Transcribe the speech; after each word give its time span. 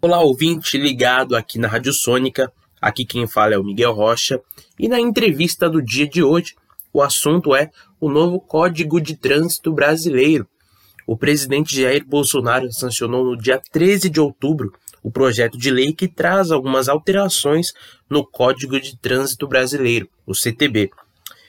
Olá, 0.00 0.20
ouvinte 0.20 0.78
ligado 0.78 1.34
aqui 1.34 1.58
na 1.58 1.66
Rádio 1.66 1.92
Sônica. 1.92 2.52
Aqui 2.80 3.04
quem 3.04 3.26
fala 3.26 3.54
é 3.54 3.58
o 3.58 3.64
Miguel 3.64 3.92
Rocha. 3.92 4.40
E 4.78 4.88
na 4.88 5.00
entrevista 5.00 5.68
do 5.68 5.82
dia 5.82 6.08
de 6.08 6.22
hoje, 6.22 6.54
o 6.92 7.02
assunto 7.02 7.52
é 7.52 7.68
o 7.98 8.08
novo 8.08 8.38
Código 8.38 9.00
de 9.00 9.16
Trânsito 9.16 9.72
Brasileiro. 9.72 10.46
O 11.04 11.16
presidente 11.16 11.74
Jair 11.74 12.06
Bolsonaro 12.06 12.72
sancionou 12.72 13.24
no 13.24 13.36
dia 13.36 13.60
13 13.72 14.08
de 14.08 14.20
outubro 14.20 14.72
o 15.02 15.10
projeto 15.10 15.58
de 15.58 15.68
lei 15.68 15.92
que 15.92 16.06
traz 16.06 16.52
algumas 16.52 16.88
alterações 16.88 17.72
no 18.08 18.24
Código 18.24 18.80
de 18.80 18.96
Trânsito 18.96 19.48
Brasileiro, 19.48 20.08
o 20.24 20.32
CTB. 20.32 20.90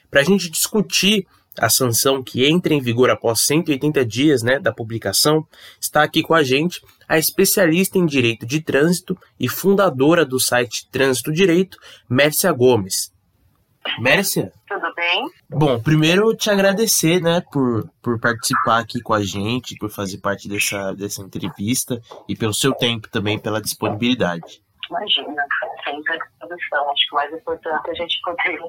Para 0.10 0.22
a 0.22 0.24
gente 0.24 0.50
discutir 0.50 1.28
a 1.58 1.70
sanção 1.70 2.24
que 2.24 2.46
entra 2.46 2.74
em 2.74 2.82
vigor 2.82 3.10
após 3.10 3.42
180 3.42 4.06
dias 4.06 4.44
né, 4.44 4.60
da 4.60 4.72
publicação, 4.72 5.46
está 5.80 6.04
aqui 6.04 6.22
com 6.22 6.34
a 6.34 6.44
gente 6.44 6.82
a 7.08 7.18
especialista 7.18 7.98
em 7.98 8.06
direito 8.06 8.46
de 8.46 8.62
trânsito 8.62 9.18
e 9.40 9.50
fundadora 9.50 10.26
do 10.26 10.40
site 10.40 10.88
Trânsito 10.90 11.32
Direito, 11.32 11.78
Mércia 12.08 12.52
Gomes. 12.52 13.12
Mércia? 14.00 14.52
Tudo 14.68 14.94
bem? 14.94 15.26
Bom, 15.50 15.80
primeiro 15.80 16.36
te 16.36 16.50
agradecer, 16.50 17.22
né, 17.22 17.42
por, 17.52 17.90
por 18.02 18.20
participar 18.20 18.80
aqui 18.80 19.02
com 19.02 19.14
a 19.14 19.24
gente, 19.24 19.76
por 19.78 19.90
fazer 19.90 20.20
parte 20.20 20.48
dessa, 20.48 20.94
dessa 20.94 21.22
entrevista 21.24 22.00
e 22.28 22.36
pelo 22.36 22.54
seu 22.54 22.74
tempo 22.74 23.10
também, 23.10 23.40
pela 23.40 23.62
disponibilidade. 23.62 24.62
Imagina, 24.90 25.44
sempre 25.84 26.14
à 26.14 26.18
disposição. 26.18 26.92
Acho 26.92 27.08
que 27.08 27.14
o 27.14 27.16
mais 27.16 27.34
importante 27.34 27.88
é 27.88 27.92
a 27.92 27.96
gente 27.96 28.22
poder 28.24 28.60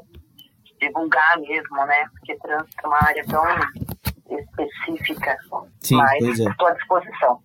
divulgar 0.80 1.38
mesmo, 1.38 1.86
né? 1.86 2.08
Porque 2.12 2.36
trânsito 2.38 2.76
é 2.82 2.86
uma 2.86 3.04
área 3.04 3.24
tão 3.26 3.44
específica. 4.38 5.36
Sim, 5.80 5.96
mas 5.96 6.40
é. 6.40 6.44
estou 6.44 6.66
à 6.66 6.72
disposição. 6.72 7.42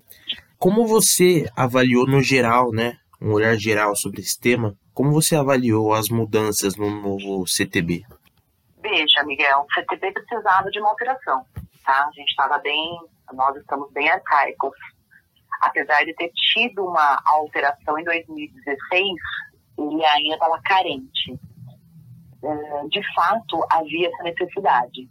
Como 0.58 0.88
você 0.88 1.50
avaliou 1.56 2.08
no 2.08 2.22
geral, 2.22 2.72
né, 2.72 2.98
um 3.22 3.34
olhar 3.34 3.56
geral 3.56 3.96
sobre 3.96 4.22
esse 4.22 4.40
tema, 4.40 4.76
como 4.94 5.12
você 5.12 5.36
avaliou 5.36 5.94
as 5.94 6.10
mudanças 6.10 6.76
no 6.76 6.90
novo 6.90 7.46
CTB? 7.46 8.04
Veja, 8.82 9.24
Miguel, 9.26 9.66
o 9.68 9.74
CTB 9.74 10.12
precisava 10.12 10.70
de 10.70 10.80
uma 10.80 10.90
alteração, 10.90 11.46
tá? 11.84 12.08
A 12.08 12.12
gente 12.16 12.30
estava 12.30 12.58
bem, 12.60 12.98
nós 13.34 13.56
estamos 13.58 13.92
bem 13.92 14.10
arcaicos. 14.10 14.78
Apesar 15.62 16.04
de 16.06 16.14
ter 16.16 16.32
tido 16.34 16.86
uma 16.86 17.22
alteração 17.26 17.98
em 17.98 18.04
2016, 18.04 19.04
ele 19.78 20.06
ainda 20.06 20.36
estava 20.36 20.62
carente. 20.64 21.40
É, 22.46 22.88
De 22.88 23.02
fato, 23.14 23.66
havia 23.72 24.08
essa 24.08 24.24
necessidade. 24.24 25.10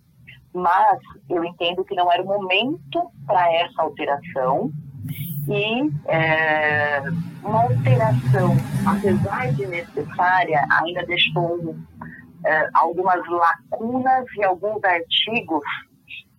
Mas 0.52 1.00
eu 1.28 1.44
entendo 1.44 1.84
que 1.84 1.96
não 1.96 2.10
era 2.12 2.22
o 2.22 2.26
momento 2.26 3.10
para 3.26 3.52
essa 3.52 3.82
alteração 3.82 4.70
e 5.48 5.90
é, 6.06 7.02
uma 7.42 7.64
alteração, 7.64 8.56
apesar 8.86 9.52
de 9.52 9.66
necessária, 9.66 10.64
ainda 10.70 11.04
deixou 11.04 11.76
é, 12.46 12.68
algumas 12.72 13.20
lacunas 13.28 14.24
e 14.36 14.44
alguns 14.44 14.82
artigos 14.84 15.64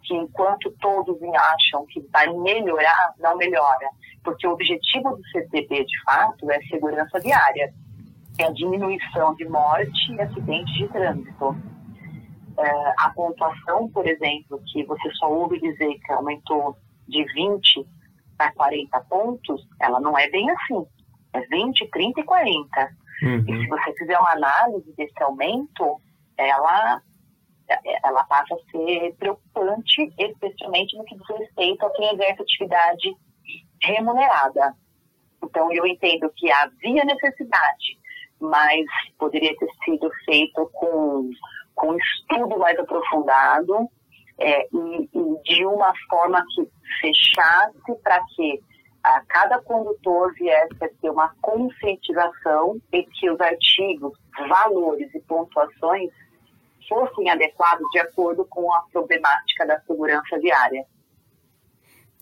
que, 0.02 0.16
enquanto 0.16 0.72
todos 0.80 1.18
acham 1.22 1.86
que 1.88 2.00
vai 2.12 2.28
melhorar, 2.34 3.14
não 3.20 3.38
melhora. 3.38 3.90
Porque 4.24 4.48
o 4.48 4.52
objetivo 4.52 5.16
do 5.16 5.28
CTB, 5.30 5.86
de 5.86 6.04
fato, 6.04 6.50
é 6.50 6.60
segurança 6.62 7.20
viária, 7.20 7.72
é 8.38 8.46
a 8.46 8.52
diminuição 8.52 9.36
de 9.36 9.48
morte 9.48 10.12
e 10.12 10.22
acidentes 10.22 10.74
de 10.76 10.88
trânsito. 10.90 11.56
É, 12.58 12.94
a 13.00 13.12
pontuação, 13.14 13.90
por 13.90 14.08
exemplo, 14.08 14.62
que 14.72 14.84
você 14.86 15.10
só 15.16 15.30
ouve 15.30 15.60
dizer 15.60 16.00
que 16.00 16.12
aumentou 16.12 16.78
de 17.08 17.24
20 17.34 17.86
para 18.38 18.52
40 18.54 19.00
pontos, 19.02 19.68
ela 19.82 20.00
não 20.00 20.18
é 20.18 20.30
bem 20.30 20.50
assim. 20.50 20.86
É 21.34 21.42
20, 21.42 21.90
30 21.90 22.22
e 22.22 22.24
40. 22.24 22.90
E 23.48 23.62
se 23.62 23.68
você 23.68 23.94
fizer 23.94 24.18
uma 24.20 24.32
análise 24.32 24.94
desse 24.96 25.24
aumento, 25.24 26.02
ela, 26.38 27.02
ela 28.04 28.24
passa 28.26 28.56
a 28.56 28.72
ser 28.72 29.16
preocupante, 29.18 30.14
especialmente 30.18 30.98
no 30.98 31.06
que 31.06 31.16
diz 31.16 31.28
respeito 31.40 31.86
a 31.86 31.92
quem 31.92 32.14
exerce 32.14 32.42
atividade 32.42 33.16
remunerada. 33.82 34.76
Então, 35.44 35.72
eu 35.72 35.86
entendo 35.86 36.32
que 36.36 36.52
havia 36.52 37.06
necessidade, 37.06 38.00
mas 38.40 38.86
poderia 39.18 39.56
ter 39.58 39.70
sido 39.84 40.10
feito 40.26 40.70
com, 40.74 41.30
com 41.74 41.96
estudo 41.98 42.58
mais 42.58 42.78
aprofundado 42.78 43.90
é, 44.38 44.68
e, 44.74 45.10
e 45.14 45.42
de 45.44 45.66
uma 45.66 45.94
forma 46.10 46.44
que 46.54 46.68
fechasse 47.02 47.96
para 48.04 48.22
que 48.36 48.60
a 49.04 49.22
cada 49.28 49.62
condutor 49.62 50.34
viesse 50.34 50.84
a 50.84 50.90
ter 50.90 51.10
uma 51.10 51.34
conscientização 51.42 52.80
e 52.92 53.04
que 53.04 53.30
os 53.30 53.40
artigos, 53.40 54.18
valores 54.50 55.14
e 55.14 55.20
pontuações 55.22 56.12
fossem 56.90 57.30
adequados 57.30 57.88
de 57.92 58.00
acordo 58.00 58.46
com 58.46 58.72
a 58.74 58.82
problemática 58.92 59.66
da 59.66 59.80
segurança 59.82 60.38
viária. 60.40 60.86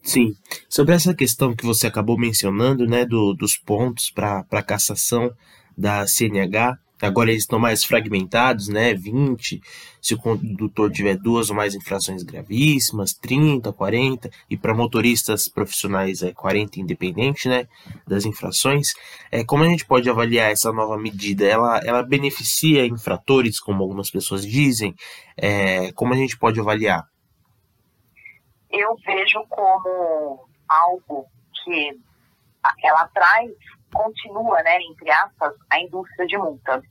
Sim. 0.02 0.34
Sobre 0.68 0.94
essa 0.94 1.16
questão 1.16 1.56
que 1.56 1.66
você 1.66 1.88
acabou 1.88 2.18
mencionando, 2.18 2.85
né, 2.85 3.06
do, 3.06 3.34
dos 3.34 3.57
pontos 3.57 4.12
para 4.12 4.63
cassação 4.63 5.34
da 5.78 6.06
CNH, 6.07 6.78
agora 7.01 7.31
eles 7.31 7.44
estão 7.44 7.59
mais 7.59 7.84
fragmentados, 7.84 8.69
né, 8.69 8.94
20, 8.94 9.61
se 10.01 10.13
o 10.13 10.17
condutor 10.17 10.91
tiver 10.91 11.17
duas 11.17 11.50
ou 11.50 11.56
mais 11.56 11.75
infrações 11.75 12.23
gravíssimas, 12.23 13.13
30, 13.13 13.73
40, 13.73 14.29
e 14.50 14.57
para 14.57 14.73
motoristas 14.73 15.50
profissionais 15.50 16.23
é 16.23 16.31
40 16.31 16.79
independente, 16.79 17.50
né, 17.50 17.67
das 18.07 18.25
infrações. 18.25 18.94
É, 19.31 19.44
como 19.44 19.63
a 19.63 19.67
gente 19.67 19.85
pode 19.85 20.09
avaliar 20.09 20.51
essa 20.51 20.72
nova 20.72 20.97
medida? 20.97 21.45
Ela, 21.45 21.79
ela 21.79 22.03
beneficia 22.03 22.85
infratores, 22.85 23.59
como 23.59 23.84
algumas 23.84 24.09
pessoas 24.09 24.45
dizem? 24.45 24.95
É, 25.35 25.91
como 25.91 26.13
a 26.13 26.17
gente 26.17 26.38
pode 26.38 26.59
avaliar? 26.59 27.05
eu 28.73 28.95
vejo 29.05 29.45
como 29.50 30.47
algo 30.67 31.28
que 31.63 31.91
ela 32.84 33.07
traz, 33.09 33.51
continua, 33.93 34.61
né, 34.63 34.77
entre 34.81 35.09
aspas, 35.11 35.53
a 35.71 35.79
indústria 35.79 36.27
de 36.27 36.37
multa. 36.37 36.81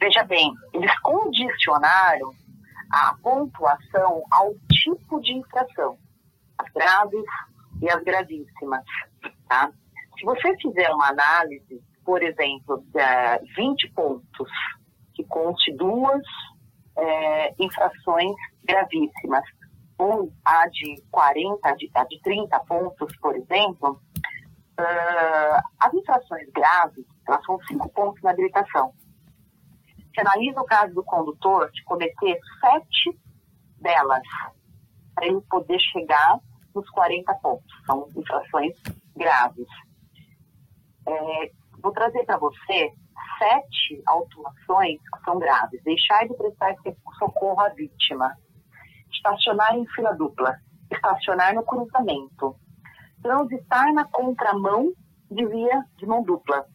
Veja 0.00 0.24
bem, 0.24 0.52
eles 0.72 0.98
condicionaram 1.00 2.30
a 2.90 3.14
pontuação 3.22 4.22
ao 4.30 4.54
tipo 4.72 5.20
de 5.20 5.34
infração, 5.34 5.98
as 6.58 6.70
graves 6.72 7.24
e 7.82 7.90
as 7.90 8.02
gravíssimas, 8.02 8.84
tá? 9.48 9.70
Se 10.18 10.24
você 10.24 10.56
fizer 10.56 10.88
uma 10.90 11.08
análise, 11.08 11.82
por 12.04 12.22
exemplo, 12.22 12.82
de 12.86 13.54
20 13.54 13.90
pontos, 13.92 14.50
que 15.14 15.24
conte 15.24 15.74
duas 15.76 16.22
é, 16.96 17.54
infrações 17.58 18.34
gravíssimas, 18.64 19.44
ou 19.98 20.30
a 20.44 20.68
de 20.68 21.02
40, 21.10 21.68
a 21.68 21.74
de, 21.74 21.90
a 21.94 22.04
de 22.04 22.20
30 22.20 22.58
pontos, 22.60 23.16
por 23.16 23.34
exemplo, 23.34 24.00
uh, 24.78 25.62
as 25.80 25.94
infrações 25.94 26.48
graves, 26.52 27.04
elas 27.26 27.44
são 27.44 27.58
5 27.68 27.88
pontos 27.90 28.22
na 28.22 28.30
habilitação. 28.30 28.92
Se 30.14 30.20
analisa 30.20 30.60
o 30.60 30.64
caso 30.64 30.94
do 30.94 31.04
condutor 31.04 31.70
de 31.72 31.82
cometer 31.84 32.38
7 32.60 33.20
delas, 33.80 34.22
para 35.14 35.26
ele 35.26 35.40
poder 35.48 35.78
chegar 35.80 36.38
nos 36.74 36.88
40 36.90 37.34
pontos. 37.36 37.66
São 37.86 38.08
infrações 38.16 38.74
graves. 39.16 39.66
É, 41.06 41.50
vou 41.82 41.92
trazer 41.92 42.24
para 42.24 42.36
você 42.38 42.92
sete 43.38 44.02
autuações 44.06 44.98
que 44.98 45.24
são 45.24 45.38
graves. 45.38 45.82
Deixar 45.84 46.26
de 46.26 46.34
prestar 46.34 46.74
socorro 47.18 47.60
à 47.60 47.68
vítima 47.70 48.34
estacionar 49.16 49.74
em 49.74 49.86
fila 49.88 50.12
dupla, 50.12 50.56
estacionar 50.90 51.54
no 51.54 51.64
cruzamento, 51.64 52.56
transitar 53.22 53.92
na 53.92 54.04
contramão 54.04 54.92
de 55.30 55.44
via 55.46 55.84
de 55.96 56.06
mão 56.06 56.22
dupla, 56.22 56.66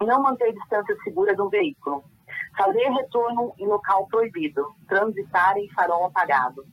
não 0.00 0.22
manter 0.22 0.52
distância 0.52 0.96
segura 1.04 1.34
do 1.34 1.48
veículo, 1.48 2.04
fazer 2.56 2.88
retorno 2.90 3.54
em 3.58 3.66
local 3.66 4.06
proibido, 4.08 4.64
transitar 4.88 5.56
em 5.56 5.68
farol 5.70 6.06
apagado. 6.06 6.64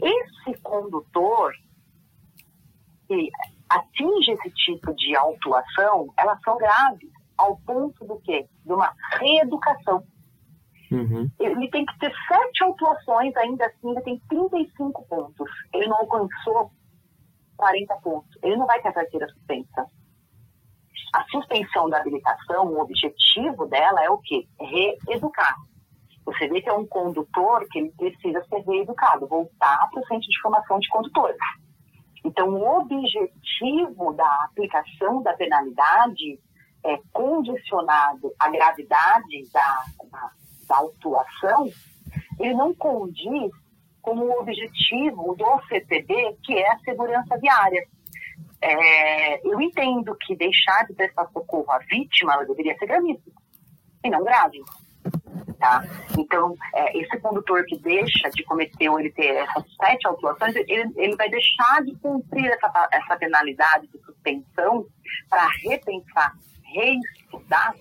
Esse 0.00 0.60
condutor 0.62 1.52
que 3.08 3.30
atinge 3.68 4.32
esse 4.32 4.50
tipo 4.50 4.94
de 4.94 5.16
autuação, 5.16 6.12
elas 6.16 6.40
são 6.42 6.56
graves, 6.56 7.10
ao 7.36 7.56
ponto 7.58 8.04
do 8.04 8.18
quê? 8.20 8.48
De 8.64 8.72
uma 8.72 8.92
reeducação 9.20 10.02
Uhum. 10.90 11.30
Ele 11.38 11.68
tem 11.70 11.84
que 11.84 11.98
ter 11.98 12.12
sete 12.28 12.64
autuações, 12.64 13.36
ainda 13.36 13.66
assim, 13.66 13.90
ele 13.90 14.00
tem 14.02 14.22
35 14.28 15.06
pontos. 15.06 15.50
Ele 15.74 15.86
não 15.86 15.96
alcançou 15.98 16.70
40 17.56 17.94
pontos. 17.96 18.30
Ele 18.42 18.56
não 18.56 18.66
vai 18.66 18.80
ter 18.80 18.88
a 18.88 18.92
carteira 18.92 19.28
suspensa. 19.28 19.86
A 21.14 21.24
suspensão 21.30 21.88
da 21.88 21.98
habilitação, 21.98 22.66
o 22.66 22.80
objetivo 22.80 23.66
dela 23.66 24.02
é 24.04 24.10
o 24.10 24.18
quê? 24.18 24.46
Reeducar. 24.60 25.56
Você 26.24 26.48
vê 26.48 26.60
que 26.60 26.68
é 26.68 26.72
um 26.72 26.86
condutor 26.86 27.64
que 27.70 27.78
ele 27.78 27.92
precisa 27.92 28.44
ser 28.48 28.58
reeducado, 28.60 29.28
voltar 29.28 29.88
para 29.90 30.00
o 30.00 30.06
centro 30.06 30.28
de 30.28 30.40
formação 30.40 30.78
de 30.78 30.88
condutores. 30.88 31.38
Então, 32.24 32.48
o 32.48 32.80
objetivo 32.80 34.12
da 34.14 34.44
aplicação 34.44 35.22
da 35.22 35.32
penalidade 35.34 36.40
é 36.84 36.98
condicionado 37.12 38.32
à 38.38 38.50
gravidade 38.50 39.50
da, 39.52 39.84
da, 40.10 40.30
da 40.68 40.76
autuação, 40.76 41.68
ele 42.38 42.54
não 42.54 42.74
condiz 42.74 43.50
com 44.06 44.16
o 44.16 44.40
objetivo 44.40 45.34
do 45.34 45.60
CPD, 45.68 46.36
que 46.44 46.54
é 46.54 46.72
a 46.72 46.78
segurança 46.78 47.36
viária. 47.38 47.84
É, 48.62 49.46
eu 49.46 49.60
entendo 49.60 50.16
que 50.20 50.36
deixar 50.36 50.86
de 50.86 50.94
prestar 50.94 51.26
socorro 51.32 51.70
à 51.72 51.78
vítima 51.78 52.34
ela 52.34 52.46
deveria 52.46 52.78
ser 52.78 52.86
gravíssima 52.86 53.34
e 54.04 54.08
não 54.08 54.22
grave. 54.22 54.62
Tá? 55.58 55.82
Então, 56.16 56.54
é, 56.72 56.96
esse 56.96 57.18
condutor 57.18 57.64
que 57.64 57.76
deixa 57.78 58.30
de 58.30 58.44
cometer 58.44 58.88
ou 58.88 59.00
ele 59.00 59.10
ter 59.10 59.34
essas 59.38 59.64
sete 59.74 60.06
autuações, 60.06 60.54
ele, 60.54 60.92
ele 60.96 61.16
vai 61.16 61.28
deixar 61.28 61.82
de 61.84 61.96
cumprir 61.96 62.46
essa, 62.46 62.88
essa 62.92 63.16
penalidade 63.16 63.88
de 63.88 63.98
suspensão 63.98 64.86
para 65.28 65.48
repensar, 65.64 66.32
reestudar 66.62 67.74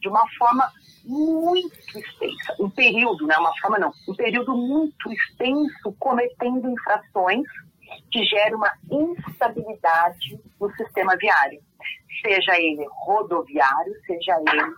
de 0.00 0.08
uma 0.08 0.26
forma 0.38 0.70
muito 1.04 1.98
extensa, 1.98 2.56
um 2.58 2.70
período, 2.70 3.26
não 3.26 3.34
é 3.34 3.38
uma 3.38 3.56
forma 3.60 3.78
não, 3.78 3.92
um 4.08 4.14
período 4.14 4.56
muito 4.56 5.12
extenso 5.12 5.94
cometendo 5.98 6.68
infrações 6.68 7.46
que 8.10 8.24
geram 8.24 8.58
uma 8.58 8.72
instabilidade 8.90 10.40
no 10.60 10.70
sistema 10.74 11.16
viário, 11.16 11.60
seja 12.24 12.58
ele 12.58 12.86
rodoviário, 12.90 13.94
seja 14.06 14.36
ele 14.40 14.74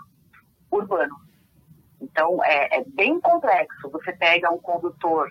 urbano. 0.71 1.17
Então, 2.01 2.43
é, 2.45 2.81
é 2.81 2.85
bem 2.85 3.21
complexo. 3.21 3.89
Você 3.91 4.13
pega 4.13 4.51
um 4.51 4.59
condutor 4.59 5.31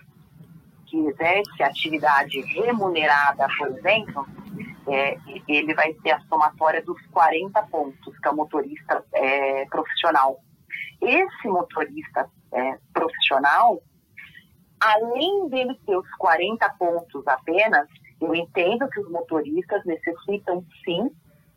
que 0.86 0.98
exerce 0.98 1.62
atividade 1.62 2.40
remunerada, 2.40 3.46
por 3.58 3.68
exemplo, 3.68 4.26
é, 4.88 5.18
ele 5.48 5.74
vai 5.74 5.92
ter 5.94 6.12
a 6.12 6.20
somatória 6.20 6.82
dos 6.82 7.00
40 7.08 7.60
pontos, 7.64 8.18
que 8.18 8.28
é 8.28 8.30
o 8.30 8.36
motorista 8.36 9.04
é, 9.12 9.66
profissional. 9.66 10.40
Esse 11.00 11.48
motorista 11.48 12.28
é, 12.52 12.78
profissional, 12.92 13.80
além 14.80 15.48
dele 15.48 15.78
ter 15.86 15.96
os 15.96 16.10
40 16.18 16.68
pontos 16.78 17.26
apenas, 17.26 17.86
eu 18.20 18.34
entendo 18.34 18.88
que 18.88 19.00
os 19.00 19.10
motoristas 19.10 19.84
necessitam 19.84 20.64
sim 20.84 21.10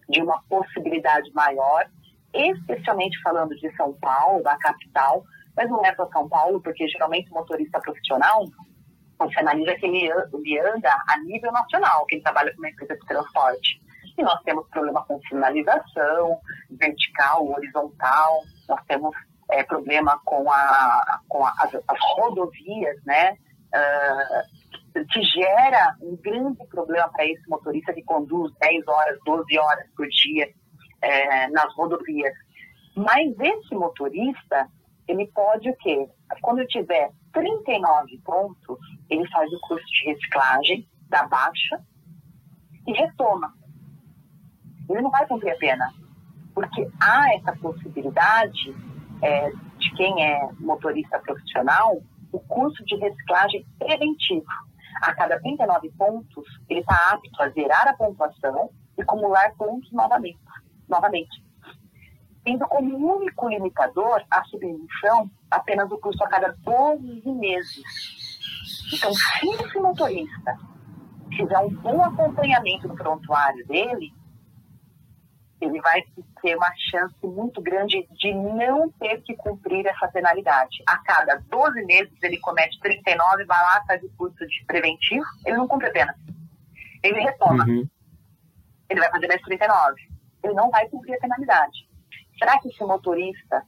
de 0.10 0.22
uma 0.22 0.42
possibilidade 0.50 1.32
maior, 1.34 1.86
especialmente 2.34 3.22
falando 3.22 3.56
de 3.56 3.74
São 3.76 3.94
Paulo, 3.94 4.44
da 4.44 4.58
capital, 4.58 5.24
mas 5.56 5.70
não 5.70 5.84
é 5.86 5.94
para 5.94 6.08
São 6.10 6.28
Paulo, 6.28 6.62
porque 6.62 6.88
geralmente 6.88 7.32
o 7.32 7.36
motorista 7.36 7.80
profissional, 7.80 8.46
você 9.18 9.40
analisa 9.40 9.76
que 9.76 9.86
ele 9.86 10.10
anda 10.60 10.96
a 11.10 11.18
nível 11.20 11.52
nacional, 11.52 12.06
que 12.06 12.16
ele 12.16 12.24
trabalha 12.24 12.52
com 12.54 12.60
uma 12.60 12.70
empresa 12.70 12.96
de 12.96 13.06
transporte. 13.06 13.82
E 14.18 14.24
nós 14.24 14.42
temos 14.44 14.68
problema 14.70 15.04
com 15.06 15.20
sinalização, 15.24 16.40
vertical, 16.72 17.50
horizontal, 17.52 18.42
nós 18.68 18.82
temos 18.86 19.16
é, 19.52 19.64
problema 19.64 20.20
com, 20.26 20.50
a, 20.52 21.20
com 21.28 21.46
a, 21.46 21.54
as, 21.60 21.76
as, 21.76 22.00
rodovias, 22.16 22.98
né? 23.06 23.38
Uh, 23.74 24.60
que 25.12 25.22
gera 25.22 25.96
um 26.02 26.18
grande 26.18 26.66
problema 26.68 27.08
para 27.10 27.26
esse 27.26 27.48
motorista 27.48 27.94
que 27.94 28.04
conduz 28.04 28.52
10 28.60 28.88
horas, 28.88 29.20
12 29.24 29.58
horas 29.58 29.88
por 29.96 30.08
dia 30.08 30.50
é, 31.02 31.48
nas 31.50 31.74
rodovias. 31.76 32.34
Mas 32.96 33.40
esse 33.40 33.76
motorista, 33.76 34.68
ele 35.08 35.28
pode 35.28 35.70
o 35.70 35.76
quê? 35.78 36.10
Quando 36.42 36.66
tiver 36.66 37.12
39 37.32 38.18
pontos, 38.26 38.78
ele 39.10 39.28
faz 39.30 39.52
o 39.54 39.60
curso 39.62 39.86
de 39.86 40.06
reciclagem, 40.12 40.88
da 41.08 41.26
baixa 41.28 41.82
e 42.88 42.94
retoma. 42.94 43.54
Ele 44.90 45.02
não 45.02 45.12
vai 45.12 45.26
cumprir 45.28 45.52
a 45.52 45.58
pena, 45.58 45.94
porque 46.54 46.88
há 47.00 47.34
essa 47.36 47.56
possibilidade 47.58 48.76
é, 49.22 49.52
de 49.78 49.92
quem 49.96 50.24
é 50.24 50.50
motorista 50.60 51.20
profissional, 51.20 52.02
o 52.32 52.40
curso 52.40 52.84
de 52.86 52.96
reciclagem 52.96 53.66
preventivo. 53.78 54.46
A 55.02 55.14
cada 55.14 55.40
39 55.40 55.92
pontos, 55.98 56.46
ele 56.70 56.82
está 56.82 57.14
apto 57.14 57.44
a 57.44 57.50
zerar 57.50 57.88
a 57.88 57.94
pontuação 57.94 58.70
e 58.98 59.02
acumular 59.02 59.54
pontos 59.56 59.92
novamente. 59.92 60.40
novamente. 60.88 61.44
Tendo 62.44 62.66
como 62.68 63.16
único 63.16 63.50
limitador 63.50 64.24
a 64.30 64.44
submissão 64.46 65.30
apenas 65.52 65.92
o 65.92 65.98
curso 65.98 66.24
a 66.24 66.28
cada 66.28 66.56
12 66.64 67.22
meses. 67.32 67.84
Então, 68.94 69.14
se 69.14 69.48
esse 69.48 69.80
motorista 69.80 70.58
fizer 71.36 71.60
um 71.60 71.70
bom 71.70 72.02
acompanhamento 72.04 72.88
do 72.88 72.96
prontuário 72.96 73.66
dele, 73.68 74.12
ele 75.62 75.82
vai 75.82 76.04
ter 76.42 76.56
uma 76.56 76.72
chance 76.90 77.16
muito 77.24 77.62
grande 77.62 78.08
de 78.12 78.34
não 78.34 78.90
ter 78.92 79.22
que 79.22 79.36
cumprir 79.36 79.86
essa 79.86 80.08
penalidade. 80.08 80.82
A 80.88 80.98
cada 81.00 81.36
12 81.50 81.86
meses 81.86 82.14
ele 82.24 82.40
comete 82.40 82.80
39, 82.80 83.46
vai 83.46 83.62
lá, 83.62 83.84
faz 83.86 84.02
o 84.04 84.10
curso 84.18 84.48
de 84.48 84.66
preventivo, 84.66 85.26
ele 85.46 85.58
não 85.58 85.68
cumpre 85.68 85.88
a 85.88 85.92
pena. 85.92 86.16
Ele 87.04 87.20
retoma. 87.20 87.66
Uhum. 87.66 87.88
Ele 88.90 89.00
vai 89.00 89.12
fazer 89.12 89.28
mais 89.28 89.42
39. 89.42 90.02
Ele 90.44 90.54
não 90.54 90.70
vai 90.70 90.88
cumprir 90.90 91.16
a 91.16 91.20
penalidade. 91.20 91.88
Será 92.38 92.60
que 92.60 92.70
esse 92.70 92.84
motorista 92.84 93.64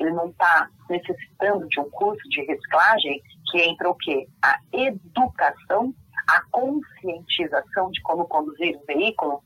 ele 0.00 0.10
não 0.10 0.28
está 0.28 0.68
necessitando 0.88 1.68
de 1.68 1.78
um 1.78 1.88
curso 1.90 2.26
de 2.28 2.42
reciclagem 2.42 3.22
que 3.50 3.58
entra 3.58 3.88
o 3.88 3.94
quê? 3.94 4.26
A 4.42 4.58
educação, 4.72 5.94
a 6.26 6.42
conscientização 6.50 7.90
de 7.90 8.00
como 8.02 8.26
conduzir 8.26 8.76
o 8.76 8.86
veículo 8.86 9.44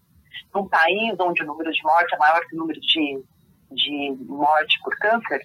num 0.55 0.69
país 0.69 1.15
onde 1.19 1.43
o 1.43 1.47
número 1.47 1.71
de 1.71 1.83
mortes 1.83 2.13
é 2.13 2.19
maior 2.19 2.41
que 2.47 2.55
o 2.55 2.59
número 2.59 2.81
de, 2.81 3.25
de 3.71 4.17
morte 4.25 4.79
por 4.83 4.97
câncer. 4.99 5.41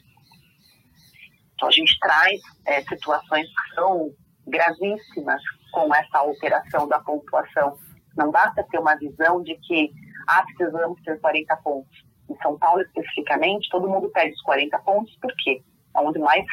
Então, 1.54 1.70
a 1.70 1.72
gente 1.72 1.98
traz 2.00 2.42
é, 2.66 2.82
situações 2.82 3.48
que 3.48 3.76
são 3.76 4.12
gravíssimas 4.48 5.42
com 5.72 5.94
essa 5.94 6.18
alteração 6.18 6.88
da 6.88 7.00
pontuação. 7.00 7.78
Não 8.18 8.32
basta 8.32 8.66
ter 8.70 8.80
uma 8.80 8.96
visão 8.96 9.42
de 9.44 9.56
que, 9.58 9.92
ah, 10.28 10.44
precisamos 10.44 11.02
ter 11.04 11.20
40 11.20 11.56
pontos. 11.58 12.04
Em 12.30 12.36
São 12.38 12.58
Paulo, 12.58 12.82
especificamente, 12.82 13.70
todo 13.70 13.90
mundo 13.90 14.10
pede 14.10 14.34
os 14.34 14.42
40 14.42 14.78
pontos, 14.80 15.16
por 15.22 15.34
quê? 15.38 15.62
É 15.96 16.00
onde 16.00 16.20
mais 16.20 16.46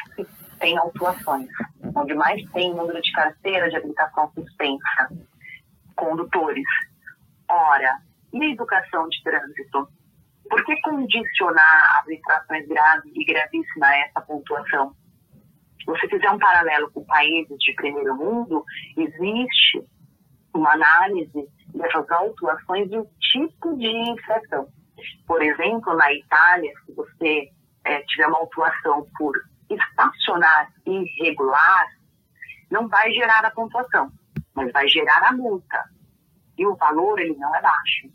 tem 0.59 0.77
autuações, 0.77 1.49
onde 1.95 2.15
mais 2.15 2.43
tem 2.51 2.75
número 2.75 3.01
de 3.01 3.13
carteira 3.13 3.71
de 3.71 3.77
habilitação 3.77 4.31
suspensa, 4.35 5.09
condutores. 5.97 6.67
Ora, 7.49 7.99
e 8.33 8.43
a 8.43 8.51
educação 8.51 9.09
de 9.09 9.23
trânsito? 9.23 9.89
Por 10.49 10.65
que 10.65 10.81
condicionar 10.81 12.01
as 12.01 12.09
infrações 12.09 12.67
graves 12.67 13.13
e 13.15 13.25
gravíssimas 13.25 13.89
a 13.89 13.97
essa 13.99 14.21
pontuação? 14.23 14.95
Se 15.79 15.87
você 15.87 16.09
fizer 16.09 16.31
um 16.31 16.39
paralelo 16.39 16.91
com 16.93 17.05
países 17.05 17.57
de 17.59 17.75
primeiro 17.75 18.17
mundo, 18.17 18.65
existe 18.97 19.85
uma 20.55 20.73
análise 20.73 21.49
dessas 21.75 22.11
autuações 22.11 22.91
e 22.91 22.99
o 22.99 23.09
tipo 23.21 23.77
de 23.77 23.89
infração. 23.89 24.69
Por 25.27 25.43
exemplo, 25.43 25.95
na 25.95 26.13
Itália, 26.13 26.73
se 26.85 26.93
você 26.93 27.51
é, 27.85 28.03
tiver 28.03 28.27
uma 28.27 28.39
autuação 28.39 29.07
por 29.17 29.35
estacionar 29.71 30.73
irregular, 30.87 31.87
não 32.71 32.89
vai 32.89 33.11
gerar 33.13 33.45
a 33.45 33.51
pontuação, 33.51 34.11
mas 34.55 34.73
vai 34.73 34.89
gerar 34.89 35.29
a 35.29 35.33
multa. 35.33 35.85
E 36.57 36.67
o 36.67 36.77
valor 36.77 37.21
ele 37.21 37.37
não 37.37 37.55
é 37.55 37.63
baixo. 37.63 38.09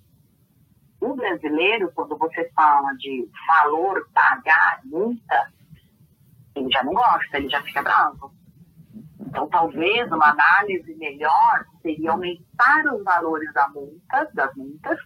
Brasileiro, 1.23 1.89
quando 1.95 2.17
você 2.17 2.51
fala 2.53 2.93
de 2.97 3.29
valor 3.47 4.05
pagar 4.13 4.81
multa, 4.83 5.53
ele 6.53 6.69
já 6.69 6.83
não 6.83 6.93
gosta, 6.93 7.37
ele 7.37 7.49
já 7.49 7.61
fica 7.61 7.81
bravo. 7.81 8.33
Então, 9.21 9.47
talvez 9.47 10.05
uma 10.11 10.31
análise 10.31 10.93
melhor 10.95 11.65
seria 11.81 12.11
aumentar 12.11 12.83
os 12.93 13.01
valores 13.05 13.51
da 13.53 13.69
multa, 13.69 14.29
das 14.33 14.53
multas 14.55 14.99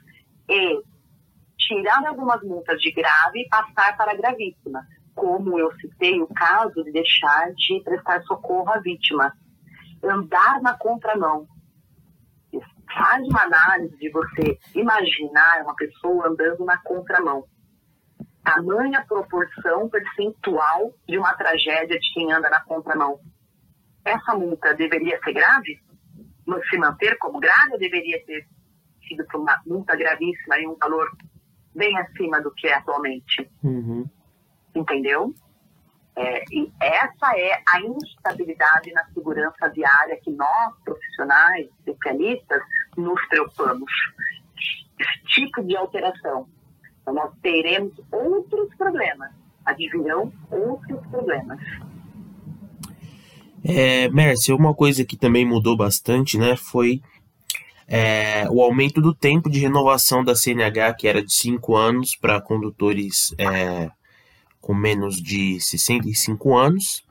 e 0.50 0.82
tirar 1.56 2.04
algumas 2.08 2.42
multas 2.42 2.82
de 2.82 2.92
grave 2.92 3.42
e 3.42 3.48
passar 3.48 3.96
para 3.96 4.18
gravíssima, 4.18 4.88
como 5.14 5.60
eu 5.60 5.72
citei 5.76 6.20
o 6.20 6.28
caso 6.28 6.84
de 6.84 6.92
deixar 6.92 7.52
de 7.54 7.80
prestar 7.84 8.24
socorro 8.24 8.72
à 8.72 8.80
vítima. 8.80 9.32
Andar 10.04 10.62
na 10.64 10.76
contramão, 10.76 11.48
faz 12.94 13.28
uma 13.28 13.44
análise 13.44 13.98
de 13.98 14.10
você 14.10 14.58
imaginar 14.76 15.62
uma 15.64 15.76
pessoa 15.76 16.28
andando 16.28 16.66
na 16.66 16.78
contramão. 16.78 17.46
Tamanha 18.44 19.06
proporção 19.06 19.90
percentual 19.90 20.94
de 21.08 21.18
uma 21.18 21.34
tragédia 21.34 22.00
de 22.00 22.14
quem 22.14 22.32
anda 22.32 22.50
na 22.50 22.62
contramão. 22.62 23.20
Essa 24.06 24.34
multa 24.36 24.74
deveria 24.74 25.20
ser 25.22 25.34
grave? 25.34 25.82
Se 26.70 26.78
manter 26.78 27.18
como 27.18 27.40
grave 27.40 27.74
ou 27.74 27.80
deveria 27.80 28.24
ter 28.26 28.48
sido 29.06 29.26
uma 29.36 29.62
multa 29.66 29.96
gravíssima 29.98 30.60
e 30.60 30.68
um 30.68 30.78
valor 30.78 31.10
bem 31.76 31.98
acima 31.98 32.42
do 32.42 32.54
que 32.54 32.68
é 32.68 32.76
atualmente? 32.76 33.50
Uhum. 33.62 34.10
Entendeu? 34.74 35.34
É, 36.18 36.44
e 36.52 36.72
essa 36.82 37.38
é 37.38 37.62
a 37.70 37.80
instabilidade 37.80 38.92
na 38.92 39.06
segurança 39.14 39.70
viária 39.70 40.20
que 40.24 40.32
nós, 40.32 40.74
profissionais, 40.84 41.68
especialistas, 41.86 42.60
nos 42.98 43.24
preocupamos. 43.28 43.92
Esse 45.00 45.36
tipo 45.36 45.64
de 45.64 45.78
alteração. 45.78 46.48
Então, 47.02 47.14
nós 47.14 47.32
teremos 47.40 47.94
outros 48.12 48.76
problemas. 48.76 49.30
Advirão 49.64 50.34
outros 50.50 51.06
problemas. 51.12 51.60
É, 53.64 54.10
Mércia, 54.10 54.56
uma 54.56 54.74
coisa 54.74 55.06
que 55.06 55.16
também 55.16 55.46
mudou 55.46 55.78
bastante, 55.78 56.36
né, 56.38 56.56
foi 56.56 57.02
é, 57.88 58.50
o 58.50 58.62
aumento 58.62 59.00
do 59.02 59.14
tempo 59.14 59.52
de 59.52 59.60
renovação 59.60 60.24
da 60.24 60.36
CNH, 60.36 60.94
que 60.96 61.08
era 61.08 61.24
de 61.24 61.32
5 61.32 61.76
anos 61.76 62.16
para 62.16 62.42
condutores 62.42 63.36
é, 63.38 63.92
com 64.68 64.74
menos 64.74 65.16
de 65.16 65.62
65 65.62 66.58
anos, 66.58 67.06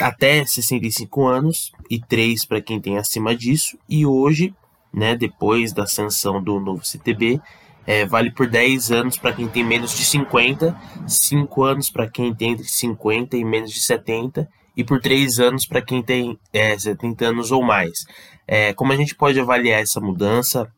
até 0.00 0.42
65 0.42 1.26
anos, 1.26 1.70
e 1.90 2.00
3 2.00 2.46
para 2.46 2.62
quem 2.62 2.80
tem 2.80 2.96
acima 2.96 3.36
disso, 3.36 3.78
e 3.86 4.06
hoje, 4.06 4.54
né, 4.90 5.14
depois 5.14 5.74
da 5.74 5.86
sanção 5.86 6.42
do 6.42 6.58
novo 6.58 6.82
CTB, 6.82 7.38
é, 7.86 8.06
vale 8.06 8.30
por 8.30 8.48
10 8.48 8.90
anos 8.90 9.18
para 9.18 9.34
quem 9.34 9.48
tem 9.48 9.62
menos 9.62 9.94
de 9.94 10.02
50, 10.02 10.74
5 11.06 11.62
anos 11.62 11.90
para 11.90 12.08
quem 12.08 12.34
tem 12.34 12.52
entre 12.52 12.66
50 12.66 13.36
e 13.36 13.44
menos 13.44 13.70
de 13.70 13.80
70, 13.80 14.48
e 14.74 14.82
por 14.82 15.02
3 15.02 15.38
anos 15.40 15.66
para 15.66 15.82
quem 15.82 16.02
tem 16.02 16.38
é, 16.54 16.78
70 16.78 17.26
anos 17.26 17.52
ou 17.52 17.62
mais. 17.62 18.06
É, 18.46 18.72
como 18.72 18.94
a 18.94 18.96
gente 18.96 19.14
pode 19.14 19.38
avaliar 19.38 19.82
essa 19.82 20.00
mudança? 20.00 20.72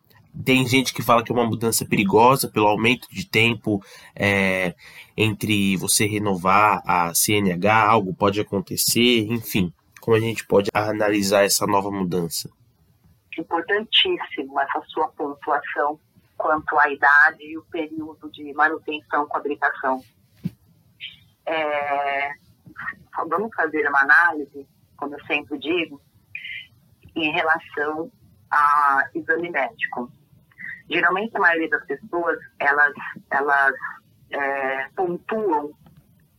Tem 0.44 0.66
gente 0.66 0.94
que 0.94 1.02
fala 1.02 1.24
que 1.24 1.32
é 1.32 1.34
uma 1.34 1.46
mudança 1.46 1.84
perigosa 1.84 2.48
pelo 2.48 2.68
aumento 2.68 3.08
de 3.10 3.28
tempo 3.28 3.82
é, 4.14 4.74
entre 5.16 5.76
você 5.76 6.06
renovar 6.06 6.82
a 6.86 7.12
CNH, 7.12 7.84
algo 7.84 8.14
pode 8.14 8.40
acontecer, 8.40 9.26
enfim. 9.30 9.72
Como 10.00 10.16
a 10.16 10.20
gente 10.20 10.46
pode 10.46 10.70
analisar 10.72 11.44
essa 11.44 11.66
nova 11.66 11.90
mudança? 11.90 12.48
Importantíssimo 13.38 14.58
essa 14.60 14.80
sua 14.88 15.08
pontuação 15.08 15.98
quanto 16.36 16.78
à 16.78 16.90
idade 16.90 17.42
e 17.42 17.58
o 17.58 17.62
período 17.64 18.30
de 18.30 18.52
manutenção 18.54 19.26
com 19.26 19.36
habilitação. 19.36 20.02
É, 21.44 22.32
vamos 23.28 23.54
fazer 23.54 23.86
uma 23.88 24.00
análise, 24.00 24.66
como 24.96 25.14
eu 25.14 25.26
sempre 25.26 25.58
digo, 25.58 26.00
em 27.14 27.30
relação 27.32 28.10
a 28.50 29.08
exame 29.14 29.50
médico. 29.50 30.10
Geralmente 30.90 31.36
a 31.36 31.40
maioria 31.40 31.68
das 31.68 31.84
pessoas 31.86 32.38
elas 32.58 32.92
elas 33.30 33.74
é, 34.30 34.88
pontuam 34.96 35.70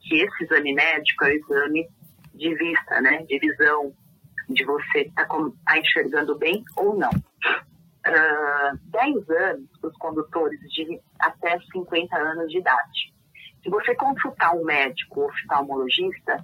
que 0.02 0.16
esse 0.16 0.44
exame 0.44 0.74
médico 0.74 1.26
é 1.26 1.30
o 1.30 1.34
exame 1.34 1.90
de 2.34 2.56
vista, 2.56 3.02
né, 3.02 3.24
de 3.24 3.40
visão, 3.40 3.94
de 4.50 4.66
você 4.66 5.02
estar 5.02 5.26
tá, 5.26 5.38
tá 5.66 5.78
enxergando 5.78 6.38
bem 6.38 6.64
ou 6.76 6.98
não. 6.98 7.10
Uh, 7.10 8.78
10 8.86 9.30
anos 9.30 9.70
para 9.80 9.90
os 9.92 9.98
condutores 9.98 10.60
de 10.72 11.00
até 11.20 11.60
50 11.72 12.18
anos 12.18 12.52
de 12.52 12.58
idade. 12.58 13.14
Se 13.62 13.70
você 13.70 13.94
consultar 13.94 14.56
um 14.56 14.64
médico 14.64 15.26
oftalmologista, 15.26 16.44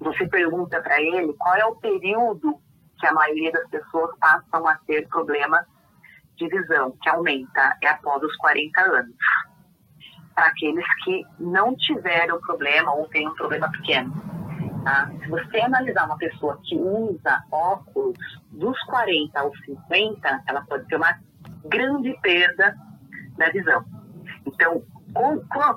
você 0.00 0.26
pergunta 0.26 0.82
para 0.82 1.00
ele 1.00 1.32
qual 1.38 1.54
é 1.54 1.64
o 1.64 1.76
período 1.76 2.60
que 2.98 3.06
a 3.06 3.12
maioria 3.12 3.52
das 3.52 3.68
pessoas 3.70 4.10
passam 4.18 4.66
a 4.66 4.74
ter 4.86 5.06
problema 5.08 5.64
de 6.36 6.48
visão, 6.48 6.96
que 7.02 7.08
aumenta 7.08 7.76
é 7.82 7.88
após 7.88 8.22
os 8.22 8.36
40 8.36 8.80
anos. 8.80 9.16
Para 10.34 10.46
aqueles 10.46 10.84
que 11.02 11.22
não 11.40 11.74
tiveram 11.76 12.38
problema 12.40 12.92
ou 12.94 13.08
têm 13.08 13.28
um 13.28 13.34
problema 13.34 13.70
pequeno. 13.70 14.12
Tá? 14.84 15.10
Se 15.22 15.28
você 15.28 15.60
analisar 15.60 16.06
uma 16.06 16.18
pessoa 16.18 16.60
que 16.62 16.76
usa 16.76 17.42
óculos 17.50 18.18
dos 18.52 18.78
40 18.84 19.40
aos 19.40 19.58
50, 19.64 20.42
ela 20.46 20.62
pode 20.62 20.86
ter 20.86 20.96
uma 20.96 21.18
grande 21.64 22.16
perda 22.20 22.76
da 23.36 23.48
visão. 23.50 23.84
Então, 24.46 24.82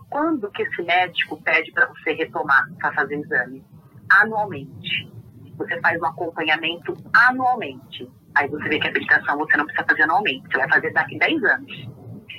quando 0.09 0.51
que 0.51 0.63
esse 0.63 0.81
médico 0.83 1.41
pede 1.41 1.71
para 1.71 1.87
você 1.87 2.11
retomar 2.11 2.67
para 2.77 2.93
fazer 2.93 3.15
o 3.15 3.21
exame? 3.21 3.65
Anualmente. 4.11 5.11
Você 5.57 5.79
faz 5.81 5.99
um 6.01 6.05
acompanhamento 6.05 6.95
anualmente. 7.13 8.09
Aí 8.39 8.47
você 8.47 8.69
vê 8.69 8.79
que 8.79 8.87
a 8.87 8.89
habilitação 8.89 9.37
você 9.37 9.57
não 9.57 9.65
precisa 9.65 9.85
fazer 9.85 10.03
anualmente, 10.03 10.47
você 10.47 10.57
vai 10.59 10.69
fazer 10.69 10.93
daqui 10.93 11.19
10 11.19 11.43
anos. 11.43 11.89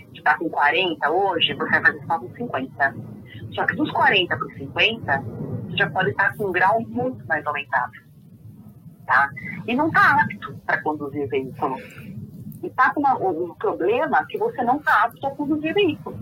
Você 0.08 0.18
está 0.18 0.38
com 0.38 0.48
40 0.48 1.10
hoje, 1.10 1.52
você 1.52 1.70
vai 1.70 1.82
fazer 1.82 2.06
só 2.06 2.18
com 2.18 2.34
50. 2.34 2.94
Só 3.52 3.66
que 3.66 3.76
dos 3.76 3.90
40 3.90 4.34
para 4.34 4.46
os 4.46 4.54
50, 4.54 5.18
você 5.66 5.76
já 5.76 5.90
pode 5.90 6.08
estar 6.08 6.34
com 6.38 6.46
um 6.46 6.52
grau 6.52 6.80
muito 6.88 7.26
mais 7.26 7.46
aumentado. 7.46 7.92
Tá? 9.06 9.28
E 9.66 9.74
não 9.74 9.88
está 9.88 10.22
apto 10.22 10.56
para 10.64 10.80
conduzir 10.80 11.28
veículo. 11.28 11.76
E 12.62 12.66
está 12.66 12.94
com 12.94 13.00
uma, 13.00 13.18
um 13.18 13.54
problema 13.56 14.24
que 14.26 14.38
você 14.38 14.62
não 14.64 14.78
está 14.78 15.04
apto 15.04 15.26
a 15.26 15.30
conduzir 15.32 15.74
veículo. 15.74 16.18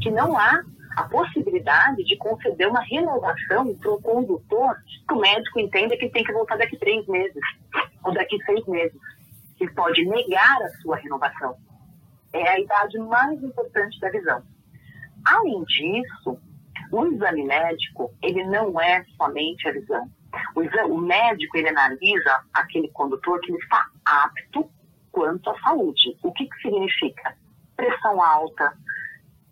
Que 0.00 0.10
não 0.10 0.38
há 0.38 0.62
a 0.96 1.02
possibilidade 1.02 2.02
de 2.02 2.16
conceder 2.16 2.66
uma 2.66 2.80
renovação 2.80 3.74
para 3.74 3.92
um 3.92 4.00
condutor 4.00 4.74
que 5.06 5.14
o 5.14 5.20
médico 5.20 5.60
entenda 5.60 5.98
que 5.98 6.08
tem 6.08 6.24
que 6.24 6.32
voltar 6.32 6.56
daqui 6.56 6.78
três 6.78 7.06
meses 7.06 7.42
ou 8.04 8.12
daqui 8.12 8.42
seis 8.44 8.64
meses. 8.66 8.98
que 9.56 9.70
pode 9.74 10.04
negar 10.04 10.62
a 10.62 10.70
sua 10.80 10.96
renovação. 10.96 11.56
É 12.32 12.48
a 12.48 12.58
idade 12.58 12.98
mais 12.98 13.40
importante 13.42 14.00
da 14.00 14.10
visão. 14.10 14.42
Além 15.24 15.62
disso, 15.64 16.38
o 16.90 17.06
exame 17.06 17.44
médico, 17.44 18.12
ele 18.22 18.44
não 18.44 18.80
é 18.80 19.04
somente 19.16 19.68
a 19.68 19.72
visão. 19.72 20.10
O, 20.56 20.62
exame, 20.62 20.90
o 20.90 20.98
médico, 20.98 21.56
ele 21.56 21.68
analisa 21.68 22.44
aquele 22.52 22.88
condutor 22.88 23.40
que 23.40 23.52
ele 23.52 23.62
está 23.62 23.86
apto 24.04 24.68
quanto 25.12 25.50
à 25.50 25.60
saúde. 25.60 26.18
O 26.22 26.32
que, 26.32 26.46
que 26.46 26.56
significa? 26.60 27.36
Pressão 27.76 28.20
alta, 28.20 28.76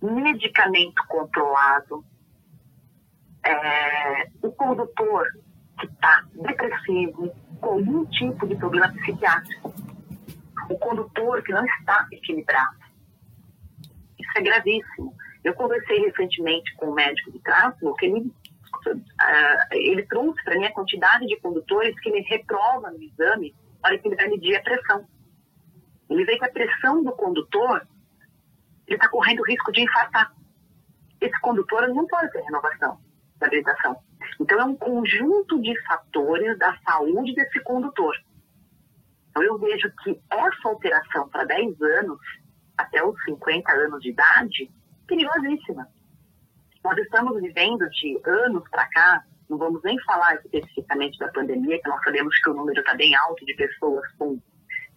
medicamento 0.03 1.03
controlado, 1.09 2.05
é, 3.45 4.29
o 4.43 4.51
condutor 4.53 5.27
que 5.81 5.87
está 5.87 6.25
depressivo, 6.35 7.33
com 7.61 7.69
algum 7.69 8.05
tipo 8.07 8.47
de 8.47 8.55
problema 8.57 8.93
psiquiátrico, 8.93 9.75
o 10.69 10.79
condutor 10.79 11.43
que 11.43 11.53
não 11.53 11.65
está 11.65 12.07
equilibrado. 12.13 12.79
Isso 14.19 14.31
é 14.37 14.43
gravíssimo. 14.43 15.15
Eu 15.43 15.55
conversei 15.55 15.99
recentemente 16.01 16.75
com 16.77 16.91
um 16.91 16.95
médico 16.95 17.33
de 17.33 17.41
tráfego 17.41 17.95
que 17.97 18.07
ele, 18.07 18.21
uh, 18.21 19.03
ele 19.73 20.03
trouxe 20.05 20.43
para 20.45 20.57
mim 20.57 20.67
a 20.67 20.73
quantidade 20.73 21.27
de 21.27 21.41
condutores 21.41 21.99
que 22.01 22.11
ele 22.11 22.21
reprova 22.21 22.91
no 22.91 23.03
exame 23.03 23.55
para 23.81 23.99
que 23.99 24.07
ele 24.07 24.17
vai 24.17 24.29
medir 24.29 24.57
a 24.57 24.63
pressão. 24.63 25.07
Ele 26.09 26.25
vê 26.25 26.39
que 26.39 26.45
a 26.45 26.53
pressão 26.53 27.03
do 27.03 27.13
condutor 27.13 27.87
ele 28.87 28.97
está 28.97 29.09
correndo 29.09 29.43
risco 29.45 29.73
de 29.73 29.83
infartar. 29.83 30.35
Esse 31.21 31.39
condutor 31.41 31.89
não 31.89 32.07
pode 32.07 32.31
ter 32.33 32.43
renovação 32.43 32.99
da 33.39 33.47
habilitação. 33.47 33.97
Então, 34.41 34.59
é 34.59 34.65
um 34.65 34.75
conjunto 34.75 35.61
de 35.61 35.79
fatores 35.83 36.59
da 36.59 36.75
saúde 36.79 37.35
desse 37.35 37.61
condutor. 37.61 38.17
Então, 39.31 39.43
eu 39.43 39.59
vejo 39.59 39.93
que 40.03 40.19
essa 40.31 40.69
alteração 40.69 41.29
para 41.29 41.45
10 41.45 41.81
anos, 41.83 42.19
até 42.77 43.05
os 43.05 43.23
50 43.25 43.71
anos 43.71 44.01
de 44.01 44.09
idade, 44.09 44.71
perigosíssima. 45.07 45.87
Nós 46.83 46.97
estamos 46.97 47.39
vivendo 47.41 47.89
de 47.91 48.19
anos 48.25 48.67
para 48.71 48.89
cá, 48.89 49.23
não 49.51 49.59
vamos 49.59 49.83
nem 49.83 50.01
falar 50.05 50.37
especificamente 50.37 51.19
da 51.19 51.29
pandemia, 51.29 51.79
que 51.83 51.89
nós 51.89 52.03
sabemos 52.03 52.35
que 52.39 52.49
o 52.49 52.55
número 52.55 52.81
está 52.81 52.95
bem 52.95 53.15
alto 53.15 53.45
de 53.45 53.55
pessoas 53.55 54.11
com 54.17 54.41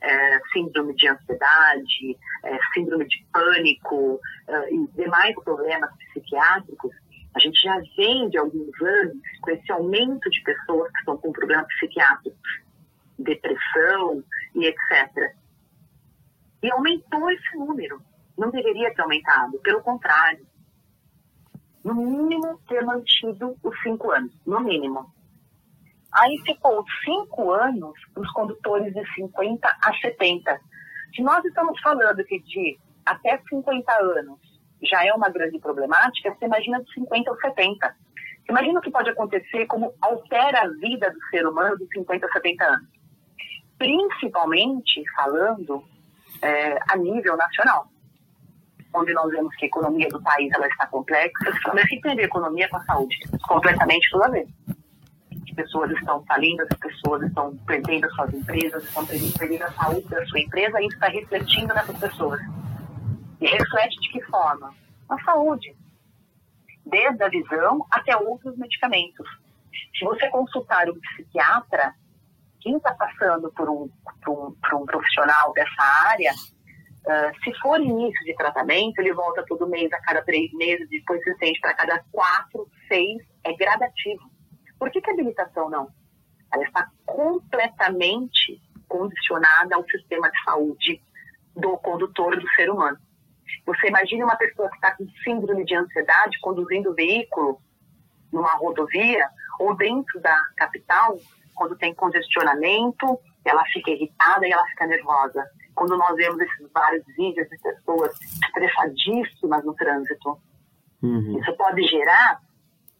é, 0.01 0.39
síndrome 0.53 0.95
de 0.95 1.07
ansiedade, 1.09 2.17
é, 2.43 2.59
síndrome 2.73 3.05
de 3.07 3.25
pânico 3.33 4.21
é, 4.47 4.73
e 4.73 4.87
demais 4.95 5.35
problemas 5.43 5.89
psiquiátricos, 5.97 6.95
a 7.35 7.39
gente 7.39 7.59
já 7.61 7.79
vem 7.97 8.29
de 8.29 8.37
alguns 8.37 8.81
anos 8.81 9.17
com 9.41 9.51
esse 9.51 9.71
aumento 9.71 10.29
de 10.29 10.41
pessoas 10.41 10.91
que 10.91 10.99
estão 10.99 11.17
com 11.17 11.31
problemas 11.31 11.67
psiquiátricos, 11.75 12.61
depressão 13.17 14.23
e 14.55 14.65
etc. 14.65 15.35
E 16.61 16.71
aumentou 16.71 17.29
esse 17.31 17.57
número. 17.57 18.01
Não 18.37 18.49
deveria 18.51 18.93
ter 18.93 19.01
aumentado, 19.01 19.59
pelo 19.59 19.81
contrário. 19.81 20.45
No 21.83 21.95
mínimo, 21.95 22.59
ter 22.67 22.83
mantido 22.83 23.57
os 23.63 23.81
cinco 23.81 24.11
anos, 24.11 24.33
no 24.45 24.59
mínimo. 24.61 25.11
Aí 26.13 26.37
ficou 26.45 26.85
cinco 27.03 27.51
anos 27.51 27.93
os 28.15 28.31
condutores 28.31 28.93
de 28.93 29.13
50 29.15 29.67
a 29.67 29.93
70. 29.97 30.61
Se 31.15 31.21
nós 31.23 31.43
estamos 31.43 31.79
falando 31.81 32.23
que 32.25 32.39
de 32.39 32.79
até 33.05 33.41
50 33.49 33.91
anos 33.91 34.52
já 34.83 35.05
é 35.05 35.13
uma 35.13 35.29
grande 35.29 35.59
problemática, 35.59 36.33
você 36.33 36.45
imagina 36.45 36.83
de 36.83 36.93
50 36.93 37.31
a 37.31 37.35
70. 37.35 37.87
Você 37.87 38.51
imagina 38.51 38.79
o 38.79 38.81
que 38.81 38.91
pode 38.91 39.09
acontecer, 39.09 39.65
como 39.67 39.93
altera 40.01 40.61
a 40.61 40.67
vida 40.67 41.09
do 41.11 41.19
ser 41.29 41.47
humano 41.47 41.77
de 41.77 41.87
50 41.93 42.25
a 42.25 42.31
70 42.31 42.63
anos. 42.65 42.87
Principalmente 43.77 45.03
falando 45.15 45.83
é, 46.41 46.77
a 46.91 46.97
nível 46.97 47.37
nacional, 47.37 47.87
onde 48.93 49.13
nós 49.13 49.31
vemos 49.31 49.55
que 49.55 49.65
a 49.65 49.67
economia 49.67 50.07
do 50.09 50.21
país 50.21 50.51
ela 50.53 50.67
está 50.67 50.85
complexa, 50.87 51.31
você 51.45 51.61
começa 51.61 51.87
a 51.91 51.95
entender 51.95 52.23
economia 52.23 52.69
com 52.69 52.77
a 52.77 52.83
saúde, 52.83 53.15
completamente 53.47 54.09
tudo 54.11 54.23
a 54.23 54.29
ver. 54.29 54.47
as 55.43 55.55
pessoas 55.55 55.91
estão 55.91 56.23
falindo, 56.25 56.63
as 56.63 56.77
pessoas 56.77 57.23
estão 57.23 57.55
perdendo 57.65 58.09
suas 58.11 58.33
empresas, 58.33 58.83
estão 58.83 59.05
perdendo 59.05 59.63
a 59.63 59.71
saúde 59.71 60.07
da 60.09 60.25
sua 60.25 60.39
empresa, 60.39 60.81
e 60.81 60.87
isso 60.87 60.95
está 60.95 61.07
refletindo 61.07 61.73
nessas 61.73 61.97
pessoas. 61.97 62.39
E 63.43 63.45
reflete 63.45 63.99
de 63.99 64.09
que 64.09 64.21
forma? 64.23 64.73
Na 65.09 65.21
saúde. 65.25 65.75
Desde 66.85 67.21
a 67.21 67.27
visão 67.27 67.85
até 67.91 68.15
outros 68.15 68.57
medicamentos. 68.57 69.27
Se 69.97 70.05
você 70.05 70.29
consultar 70.29 70.89
um 70.89 70.97
psiquiatra, 70.97 71.93
quem 72.61 72.77
está 72.77 72.93
passando 72.93 73.51
por 73.51 73.69
um, 73.69 73.89
por, 74.23 74.47
um, 74.47 74.51
por 74.53 74.75
um 74.75 74.85
profissional 74.85 75.51
dessa 75.51 75.83
área, 76.07 76.31
uh, 76.31 77.43
se 77.43 77.53
for 77.59 77.81
início 77.81 78.23
de 78.23 78.33
tratamento, 78.35 78.99
ele 78.99 79.13
volta 79.13 79.43
todo 79.45 79.67
mês, 79.67 79.91
a 79.91 79.99
cada 79.99 80.23
três 80.23 80.49
meses, 80.53 80.87
depois 80.89 81.21
se 81.21 81.31
estende 81.31 81.59
para 81.59 81.73
cada 81.73 82.01
quatro, 82.13 82.65
seis, 82.87 83.21
é 83.43 83.53
gradativo. 83.57 84.23
Por 84.79 84.89
que, 84.89 85.01
que 85.01 85.09
a 85.09 85.13
habilitação 85.13 85.69
não? 85.69 85.89
Ela 86.53 86.63
está 86.63 86.89
completamente 87.05 88.61
condicionada 88.87 89.75
ao 89.75 89.83
sistema 89.89 90.31
de 90.31 90.43
saúde 90.45 91.03
do 91.57 91.77
condutor 91.79 92.39
do 92.39 92.49
ser 92.51 92.69
humano. 92.69 92.97
Você 93.65 93.87
imagine 93.87 94.23
uma 94.23 94.35
pessoa 94.35 94.69
que 94.69 94.75
está 94.75 94.95
com 94.95 95.07
síndrome 95.23 95.65
de 95.65 95.75
ansiedade 95.75 96.39
conduzindo 96.41 96.91
o 96.91 96.95
veículo 96.95 97.61
numa 98.31 98.55
rodovia 98.55 99.27
ou 99.59 99.75
dentro 99.75 100.19
da 100.21 100.37
capital, 100.57 101.17
quando 101.55 101.77
tem 101.77 101.93
congestionamento, 101.93 103.19
ela 103.45 103.63
fica 103.65 103.91
irritada 103.91 104.47
e 104.47 104.51
ela 104.51 104.65
fica 104.67 104.87
nervosa. 104.87 105.45
Quando 105.75 105.97
nós 105.97 106.15
vemos 106.15 106.39
esses 106.39 106.71
vários 106.71 107.05
vídeos 107.15 107.47
de 107.49 107.57
pessoas 107.59 108.17
estressadíssimas 108.43 109.63
no 109.63 109.73
trânsito, 109.75 110.39
uhum. 111.01 111.39
isso 111.39 111.55
pode 111.55 111.83
gerar 111.83 112.39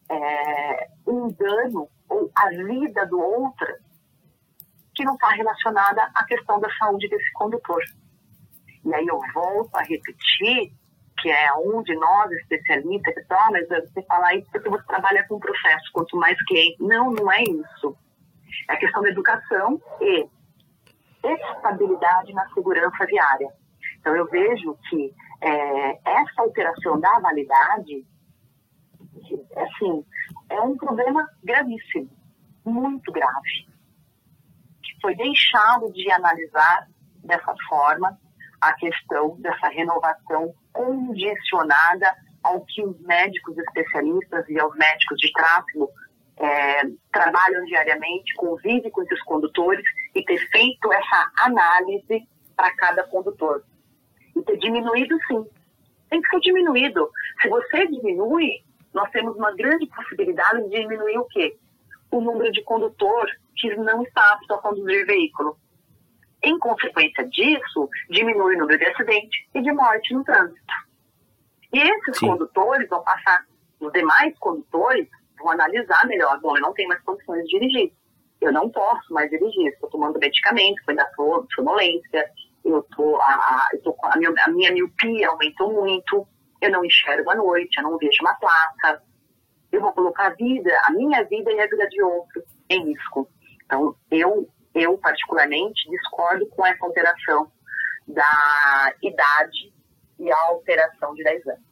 é, 0.10 0.88
um 1.08 1.30
dano 1.32 1.88
ou 2.10 2.32
a 2.36 2.50
vida 2.50 3.06
do 3.06 3.20
outro 3.20 3.68
que 4.96 5.04
não 5.04 5.16
está 5.16 5.30
relacionada 5.30 6.04
à 6.14 6.24
questão 6.26 6.60
da 6.60 6.70
saúde 6.78 7.08
desse 7.10 7.32
condutor. 7.34 7.82
E 8.86 8.94
aí 8.94 9.06
eu 9.06 9.20
volto 9.34 9.76
a 9.76 9.82
repetir 9.82 10.72
que 11.24 11.30
é 11.30 11.54
um 11.54 11.82
de 11.84 11.96
nós, 11.96 12.30
especialistas, 12.32 13.14
que 13.14 13.34
ah, 13.34 13.50
mas 13.50 13.68
você 13.70 14.02
fala 14.04 14.36
isso 14.36 14.50
porque 14.52 14.70
você 14.70 14.84
trabalha 14.86 15.26
com 15.28 15.40
processo, 15.40 15.90
quanto 15.94 16.18
mais 16.18 16.38
cliente. 16.46 16.84
Não, 16.84 17.12
não 17.12 17.32
é 17.32 17.42
isso. 17.44 17.96
É 18.70 18.76
questão 18.76 19.02
da 19.02 19.10
educação 19.10 19.82
e 20.02 20.28
estabilidade 21.24 22.34
na 22.34 22.46
segurança 22.50 23.06
viária. 23.06 23.48
Então, 24.00 24.14
eu 24.16 24.28
vejo 24.28 24.78
que 24.90 25.14
é, 25.42 25.92
essa 26.04 26.42
alteração 26.42 27.00
da 27.00 27.20
validade, 27.20 28.06
assim, 29.56 30.06
é 30.50 30.60
um 30.60 30.76
problema 30.76 31.26
gravíssimo, 31.42 32.10
muito 32.66 33.12
grave, 33.14 33.68
que 34.84 35.02
foi 35.02 35.16
deixado 35.16 35.92
de 35.94 36.12
analisar 36.12 36.88
dessa 37.24 37.56
forma 37.70 38.20
a 38.64 38.74
questão 38.74 39.36
dessa 39.40 39.68
renovação 39.68 40.54
condicionada 40.72 42.16
ao 42.44 42.62
que 42.66 42.84
os 42.84 43.00
médicos 43.02 43.58
especialistas 43.58 44.48
e 44.50 44.60
aos 44.60 44.76
médicos 44.76 45.18
de 45.18 45.32
tráfego 45.32 45.90
é, 46.38 46.82
trabalham 47.12 47.64
diariamente, 47.66 48.34
convivem 48.36 48.90
com 48.90 49.04
esses 49.04 49.22
condutores 49.24 49.86
e 50.16 50.24
ter 50.24 50.38
feito 50.50 50.92
essa 50.92 51.32
análise 51.38 52.28
para 52.56 52.74
cada 52.76 53.04
condutor. 53.04 53.64
E 54.36 54.42
ter 54.42 54.58
diminuído, 54.58 55.18
sim. 55.28 55.46
Tem 56.10 56.22
que 56.22 56.30
ser 56.30 56.40
diminuído. 56.42 57.10
Se 57.42 57.50
você 57.50 57.88
diminui, 57.88 58.64
nós 58.94 59.10
temos 59.12 59.36
uma 59.36 59.54
grande 59.56 59.88
possibilidade 59.88 60.64
de 60.64 60.82
diminuir 60.82 61.18
o 61.18 61.26
quê? 61.26 61.58
O 62.12 62.22
número 62.22 62.52
de 62.52 62.64
condutor 62.64 63.28
que 63.56 63.76
não 63.76 64.04
está 64.04 64.34
apto 64.34 64.54
a 64.54 64.62
conduzir 64.62 65.06
veículo. 65.06 65.58
Em 66.44 66.60
consequência 66.60 67.26
disso, 67.30 67.90
diminui 68.10 68.56
o 68.56 68.60
número 68.60 68.78
de 68.78 68.86
acidente 68.86 69.48
e 69.54 69.62
de 69.62 69.72
morte 69.72 70.14
no 70.14 70.24
trânsito. 70.24 70.74
E 71.74 71.80
esses 71.80 72.18
Sim. 72.18 72.28
condutores 72.28 72.88
vão 72.90 73.02
passar, 73.04 73.46
os 73.80 73.92
demais 73.94 74.38
condutores 74.40 75.08
vão 75.40 75.52
analisar 75.52 76.06
melhor. 76.06 76.40
Bom, 76.42 76.56
eu 76.58 76.62
não 76.62 76.74
tenho 76.74 76.90
mais 76.90 77.02
condições 77.04 77.44
de 77.46 77.60
dirigir. 77.60 77.94
Eu 78.42 78.52
não 78.52 78.70
posso 78.70 79.14
mais 79.14 79.30
dirigir. 79.30 79.68
Estou 79.68 79.90
tomando 79.90 80.20
medicamento, 80.20 80.82
ainda 80.88 81.10
sou 81.16 81.48
sonolência. 81.56 82.30
Eu 82.64 82.84
tô, 82.96 83.16
a, 83.18 83.34
a, 83.34 83.70
eu 83.74 83.82
tô, 83.82 83.96
a, 84.04 84.18
minha, 84.18 84.34
a 84.46 84.50
minha 84.50 84.72
miopia 84.72 85.30
aumentou 85.30 85.72
muito. 85.72 86.28
Eu 86.62 86.72
não 86.72 86.84
enxergo 86.84 87.30
à 87.32 87.36
noite, 87.36 87.78
eu 87.78 87.84
não 87.84 87.98
vejo 87.98 88.18
uma 88.22 88.36
placa. 88.36 89.02
Eu 89.72 89.82
vou 89.82 89.94
colocar 89.94 90.28
a 90.28 90.30
vida, 90.32 90.72
a 90.84 90.92
minha 90.92 91.24
vida 91.24 91.52
e 91.52 91.60
a 91.60 91.68
vida 91.68 91.88
de 91.88 92.02
outro 92.04 92.44
em 92.70 92.92
risco. 92.92 93.28
Então, 93.66 93.96
eu 94.12 94.48
eu 94.74 94.98
particularmente 94.98 95.90
discordo 95.90 96.48
com 96.48 96.66
essa 96.66 96.86
alteração 96.86 97.52
da 98.08 98.94
idade 99.02 99.74
e 100.20 100.32
a 100.32 100.38
alteração 100.50 101.14
de 101.14 101.24
10 101.24 101.48
anos. 101.48 101.64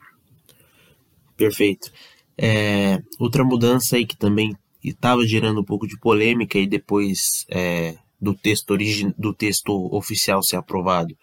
Perfeito. 1.35 1.91
É, 2.37 3.01
outra 3.19 3.43
mudança 3.43 3.95
aí 3.95 4.05
que 4.05 4.17
também 4.17 4.55
estava 4.83 5.25
gerando 5.25 5.61
um 5.61 5.65
pouco 5.65 5.87
de 5.87 5.99
polêmica 5.99 6.57
e 6.57 6.67
depois 6.67 7.45
é, 7.49 7.95
do 8.19 8.33
texto 8.33 8.71
origi 8.71 9.13
do 9.17 9.33
texto 9.33 9.71
oficial 9.93 10.41
ser 10.41 10.55
aprovado 10.55 11.15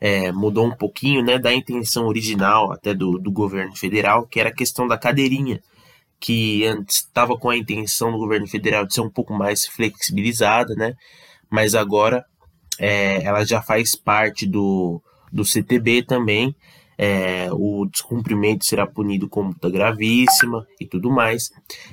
é, 0.00 0.30
mudou 0.30 0.66
um 0.66 0.76
pouquinho 0.76 1.24
né, 1.24 1.38
da 1.38 1.50
intenção 1.52 2.06
original 2.06 2.70
até 2.70 2.92
do, 2.92 3.18
do 3.18 3.32
governo 3.32 3.74
federal, 3.74 4.26
que 4.26 4.38
era 4.38 4.50
a 4.50 4.54
questão 4.54 4.86
da 4.86 4.98
cadeirinha, 4.98 5.62
que 6.24 6.66
antes 6.66 7.00
estava 7.00 7.36
com 7.36 7.50
a 7.50 7.56
intenção 7.56 8.10
do 8.10 8.16
governo 8.16 8.46
federal 8.46 8.86
de 8.86 8.94
ser 8.94 9.02
um 9.02 9.10
pouco 9.10 9.34
mais 9.34 9.66
flexibilizada, 9.66 10.74
né? 10.74 10.94
mas 11.50 11.74
agora 11.74 12.24
é, 12.80 13.22
ela 13.22 13.44
já 13.44 13.60
faz 13.60 13.94
parte 13.94 14.46
do, 14.46 15.02
do 15.30 15.44
CTB 15.44 16.02
também. 16.02 16.56
É, 16.96 17.48
o 17.52 17.84
descumprimento 17.84 18.64
será 18.64 18.86
punido 18.86 19.28
como 19.28 19.48
multa 19.48 19.68
gravíssima 19.68 20.66
e 20.80 20.86
tudo 20.86 21.10
mais. 21.10 21.50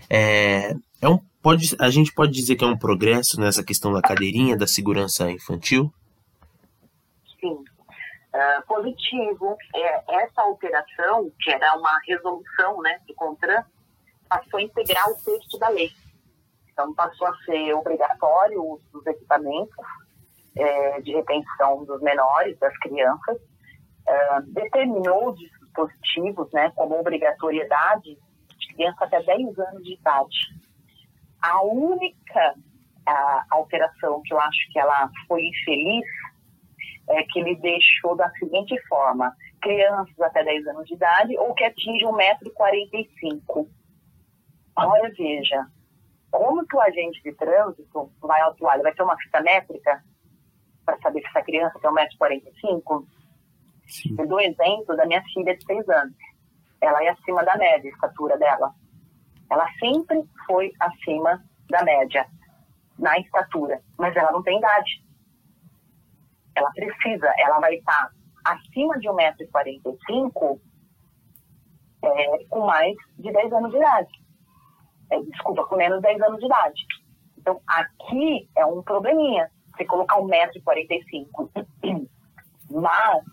É, 0.10 0.76
é 1.02 1.10
um, 1.10 1.20
pode, 1.42 1.76
a 1.78 1.90
gente 1.90 2.14
pode 2.14 2.32
dizer 2.32 2.56
que 2.56 2.64
é 2.64 2.68
um 2.68 2.78
progresso 2.78 3.38
nessa 3.38 3.66
questão 3.66 3.92
da 3.92 4.02
cadeirinha, 4.02 4.56
da 4.56 4.66
segurança 4.66 5.30
infantil? 5.30 5.94
Sim. 7.38 7.52
Uh, 7.54 8.66
positivo. 8.66 9.58
É, 9.76 10.24
essa 10.24 10.42
alteração, 10.42 11.30
que 11.38 11.52
era 11.52 11.76
uma 11.76 12.00
resolução 12.08 12.82
né, 12.82 12.98
do 13.06 13.14
CONTRAN, 13.14 13.66
passou 14.32 14.60
a 14.60 14.64
integrar 14.64 15.10
o 15.10 15.16
texto 15.16 15.60
da 15.60 15.68
lei. 15.68 15.92
Então, 16.72 16.96
passou 16.96 17.28
a 17.28 17.36
ser 17.44 17.74
obrigatório 17.74 18.62
o 18.62 18.76
uso 18.76 18.90
dos 18.94 19.06
equipamentos 19.06 19.76
é, 20.56 21.02
de 21.02 21.12
retenção 21.12 21.84
dos 21.84 22.02
menores, 22.02 22.58
das 22.58 22.76
crianças, 22.78 23.38
é, 24.08 24.42
determinou 24.48 25.32
os 25.32 25.38
dispositivos 25.38 26.50
né, 26.54 26.72
como 26.76 26.98
obrigatoriedade 26.98 28.18
de 28.58 28.74
criança 28.74 29.04
até 29.04 29.22
10 29.22 29.60
anos 29.60 29.84
de 29.84 29.96
idade. 29.96 30.38
A 31.42 31.62
única 31.64 32.56
a, 33.06 33.46
alteração 33.52 34.22
que 34.24 34.34
eu 34.34 34.40
acho 34.40 34.72
que 34.72 34.80
ela 34.80 35.10
foi 35.28 35.42
infeliz 35.42 36.06
é 37.10 37.24
que 37.24 37.40
ele 37.40 37.56
deixou 37.56 38.16
da 38.16 38.30
seguinte 38.32 38.80
forma: 38.88 39.36
crianças 39.62 40.20
até 40.22 40.42
10 40.42 40.68
anos 40.68 40.88
de 40.88 40.94
idade 40.94 41.38
ou 41.38 41.54
que 41.54 41.66
atingem 41.66 42.08
1,45m. 42.08 43.68
Olha, 44.76 45.12
veja, 45.18 45.68
como 46.32 46.66
que 46.66 46.76
o 46.76 46.82
agente 46.82 47.22
de 47.22 47.34
trânsito 47.34 48.12
vai 48.22 48.42
atuar? 48.42 48.76
Ele 48.76 48.84
vai 48.84 48.94
ter 48.94 49.04
uma 49.04 49.18
fita 49.18 49.42
métrica 49.42 50.04
para 50.86 50.98
saber 51.00 51.22
se 51.22 51.28
essa 51.28 51.44
criança 51.44 51.80
tem 51.80 51.92
1,45m? 51.92 53.06
Eu 54.18 54.28
dou 54.28 54.40
exemplo 54.40 54.96
da 54.96 55.06
minha 55.06 55.22
filha 55.34 55.56
de 55.56 55.66
6 55.66 55.90
anos. 55.90 56.16
Ela 56.80 57.04
é 57.04 57.10
acima 57.10 57.44
da 57.44 57.58
média, 57.58 57.90
a 57.90 57.94
estatura 57.94 58.38
dela. 58.38 58.74
Ela 59.50 59.68
sempre 59.78 60.24
foi 60.48 60.72
acima 60.80 61.44
da 61.70 61.84
média 61.84 62.26
na 62.98 63.18
estatura, 63.20 63.82
mas 63.98 64.16
ela 64.16 64.32
não 64.32 64.42
tem 64.42 64.58
idade. 64.58 65.04
Ela 66.56 66.72
precisa, 66.72 67.32
ela 67.38 67.60
vai 67.60 67.76
estar 67.76 68.10
acima 68.46 68.98
de 69.00 69.08
1,45m 69.10 70.60
é, 72.04 72.46
com 72.46 72.66
mais 72.66 72.96
de 73.18 73.32
10 73.32 73.54
anos 73.54 73.72
de 73.72 73.78
idade 73.78 74.21
desculpa, 75.20 75.66
com 75.66 75.76
menos 75.76 75.98
de 75.98 76.04
10 76.04 76.22
anos 76.22 76.40
de 76.40 76.46
idade. 76.46 76.82
Então, 77.38 77.60
aqui 77.68 78.50
é 78.56 78.66
um 78.66 78.82
probleminha, 78.82 79.50
você 79.76 79.86
colocar 79.86 80.18
1,45m. 80.18 81.50
Mas, 82.70 83.24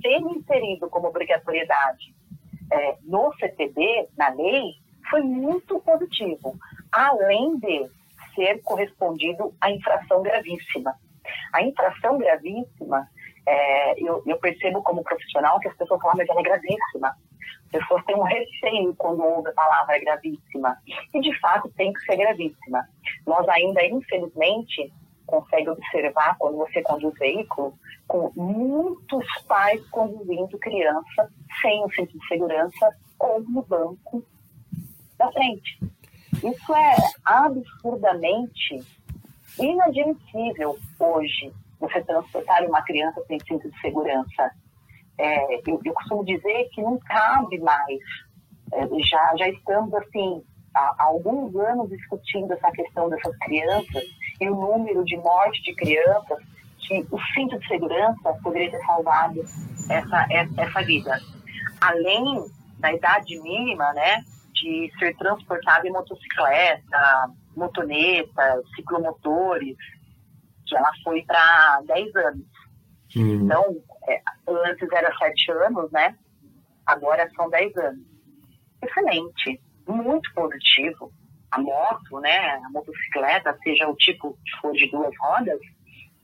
ser 0.00 0.20
inserido 0.20 0.88
como 0.88 1.08
obrigatoriedade 1.08 2.14
é, 2.70 2.96
no 3.02 3.32
CTB, 3.38 4.08
na 4.16 4.28
lei, 4.30 4.74
foi 5.10 5.22
muito 5.22 5.80
positivo, 5.80 6.56
além 6.92 7.58
de 7.58 7.90
ser 8.34 8.62
correspondido 8.62 9.54
à 9.60 9.70
infração 9.70 10.22
gravíssima. 10.22 10.94
A 11.52 11.62
infração 11.62 12.18
gravíssima, 12.18 13.08
é, 13.46 14.00
eu, 14.00 14.22
eu, 14.26 14.38
percebo 14.38 14.82
como 14.82 15.02
profissional 15.02 15.58
que 15.60 15.68
as 15.68 15.76
pessoas 15.76 16.00
falam, 16.00 16.16
mas 16.16 16.28
ela 16.28 16.40
é 16.40 16.42
gravíssima. 16.42 17.16
Pessoas 17.70 18.04
têm 18.04 18.16
um 18.16 18.22
receio 18.22 18.94
quando 18.96 19.22
ouvem 19.22 19.52
a 19.52 19.54
palavra 19.54 19.98
gravíssima. 19.98 20.76
E, 21.12 21.20
de 21.20 21.38
fato, 21.40 21.68
tem 21.76 21.92
que 21.92 22.00
ser 22.00 22.16
gravíssima. 22.16 22.88
Nós 23.26 23.48
ainda, 23.48 23.84
infelizmente, 23.84 24.92
consegue 25.26 25.68
observar 25.68 26.36
quando 26.38 26.56
você 26.56 26.82
conduz 26.82 27.14
veículo, 27.18 27.74
com 28.06 28.30
muitos 28.36 29.26
pais 29.46 29.84
conduzindo 29.90 30.58
criança 30.58 31.30
sem 31.60 31.84
o 31.84 31.90
cinto 31.90 32.16
de 32.16 32.26
segurança 32.28 32.96
ou 33.18 33.40
no 33.42 33.62
banco 33.62 34.24
da 35.18 35.30
frente. 35.32 35.78
Isso 36.44 36.74
é 36.74 36.94
absurdamente 37.24 38.84
inadmissível 39.58 40.76
hoje, 40.98 41.52
você 41.80 42.02
transportar 42.02 42.64
uma 42.64 42.82
criança 42.82 43.22
sem 43.26 43.38
cinto 43.40 43.70
de 43.70 43.80
segurança. 43.80 44.52
É, 45.18 45.56
eu, 45.66 45.80
eu, 45.84 45.94
costumo 45.94 46.24
dizer 46.24 46.68
que 46.72 46.82
não 46.82 46.98
cabe 46.98 47.58
mais. 47.58 48.00
É, 48.72 48.86
já, 49.04 49.36
já 49.36 49.48
estamos, 49.48 49.94
assim, 49.94 50.42
há, 50.74 50.94
há 50.98 51.04
alguns 51.04 51.54
anos 51.56 51.88
discutindo 51.88 52.52
essa 52.52 52.70
questão 52.72 53.08
dessas 53.08 53.36
crianças 53.38 54.04
e 54.40 54.50
o 54.50 54.54
número 54.54 55.04
de 55.04 55.16
mortes 55.16 55.62
de 55.62 55.74
crianças 55.74 56.38
que 56.86 57.06
o 57.10 57.18
cinto 57.34 57.58
de 57.58 57.66
segurança 57.66 58.32
poderia 58.42 58.70
ter 58.70 58.84
salvado 58.84 59.40
essa, 59.90 60.26
essa 60.56 60.82
vida. 60.82 61.18
Além 61.80 62.44
da 62.78 62.92
idade 62.92 63.40
mínima, 63.40 63.92
né, 63.92 64.22
de 64.52 64.90
ser 64.98 65.16
transportado 65.16 65.86
em 65.86 65.92
motocicleta, 65.92 67.30
motoneta, 67.56 68.62
ciclomotores, 68.74 69.76
que 70.66 70.76
ela 70.76 70.90
foi 71.02 71.22
para 71.22 71.82
10 71.86 72.16
anos. 72.16 72.55
Uhum. 73.16 73.44
Então, 73.44 73.82
é, 74.08 74.20
antes 74.46 74.92
era 74.92 75.16
7 75.16 75.50
anos, 75.52 75.90
né? 75.90 76.16
Agora 76.84 77.28
são 77.34 77.48
10 77.48 77.76
anos. 77.78 78.06
Excelente, 78.82 79.60
muito 79.88 80.32
positivo. 80.34 81.10
A 81.50 81.60
moto, 81.60 82.20
né, 82.20 82.50
a 82.64 82.70
motocicleta, 82.70 83.56
seja 83.62 83.88
o 83.88 83.96
tipo 83.96 84.36
que 84.44 84.60
for 84.60 84.72
de 84.72 84.90
duas 84.90 85.14
rodas, 85.18 85.58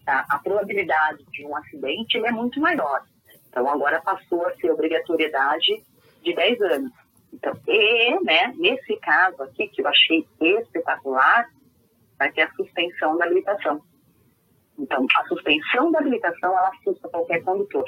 tá? 0.05 0.27
a 0.29 0.39
probabilidade 0.39 1.25
de 1.31 1.47
um 1.47 1.57
acidente 1.57 2.19
é 2.19 2.31
muito 2.31 2.61
maior. 2.61 3.03
Então, 3.49 3.69
agora 3.69 4.01
passou 4.03 4.47
a 4.47 4.55
ser 4.57 4.71
obrigatoriedade 4.71 5.83
de 6.23 6.35
10 6.35 6.61
anos. 6.63 6.93
Então, 7.33 7.55
e, 7.67 8.25
né, 8.25 8.53
nesse 8.59 8.97
caso 8.97 9.43
aqui, 9.43 9.69
que 9.69 9.81
eu 9.81 9.89
achei 9.89 10.27
espetacular, 10.41 11.49
vai 12.19 12.31
ter 12.31 12.43
a 12.43 12.53
suspensão 12.53 13.17
da 13.17 13.25
habilitação. 13.25 13.81
Então, 14.83 15.07
a 15.16 15.29
suspensão 15.29 15.92
da 15.92 16.01
habilitação, 16.01 16.59
ela 16.59 16.71
assusta 16.71 17.09
qualquer 17.09 17.40
condutor. 17.45 17.85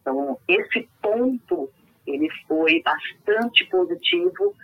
Então, 0.00 0.38
esse 0.48 0.88
ponto, 1.02 1.70
ele 2.06 2.30
foi 2.46 2.82
bastante 2.82 3.66
positivo, 3.66 4.54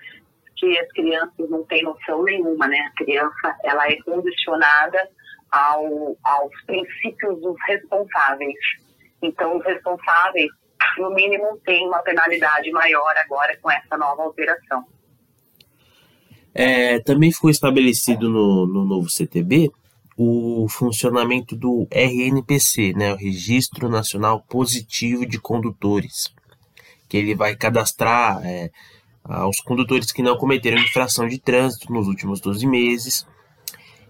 que 0.56 0.78
as 0.78 0.90
crianças 0.92 1.50
não 1.50 1.62
têm 1.64 1.82
noção 1.82 2.22
nenhuma, 2.22 2.66
né? 2.66 2.78
A 2.78 2.96
criança, 2.96 3.54
ela 3.62 3.86
é 3.86 3.96
condicionada 4.02 5.10
ao, 5.50 6.16
aos 6.24 6.62
princípios 6.64 7.38
dos 7.42 7.56
responsáveis. 7.66 8.58
Então, 9.20 9.58
os 9.58 9.64
responsáveis 9.66 10.50
no 10.96 11.10
mínimo 11.10 11.60
tem 11.66 11.86
uma 11.86 12.02
penalidade 12.02 12.70
maior 12.70 13.14
agora 13.18 13.54
com 13.60 13.70
essa 13.70 13.98
nova 13.98 14.22
alteração. 14.22 14.82
É, 16.54 17.00
também 17.00 17.30
ficou 17.32 17.50
estabelecido 17.50 18.30
no, 18.30 18.66
no 18.66 18.84
novo 18.84 19.10
CTB 19.10 19.70
o 20.16 20.66
funcionamento 20.68 21.56
do 21.56 21.86
RNPC, 21.90 22.92
né, 22.94 23.12
o 23.12 23.16
Registro 23.16 23.88
Nacional 23.88 24.44
Positivo 24.48 25.26
de 25.26 25.38
Condutores, 25.40 26.32
que 27.08 27.16
ele 27.16 27.34
vai 27.34 27.56
cadastrar 27.56 28.40
é, 28.44 28.70
os 29.48 29.60
condutores 29.60 30.12
que 30.12 30.22
não 30.22 30.36
cometeram 30.36 30.78
infração 30.78 31.26
de 31.26 31.38
trânsito 31.38 31.92
nos 31.92 32.06
últimos 32.06 32.40
12 32.40 32.66
meses 32.66 33.26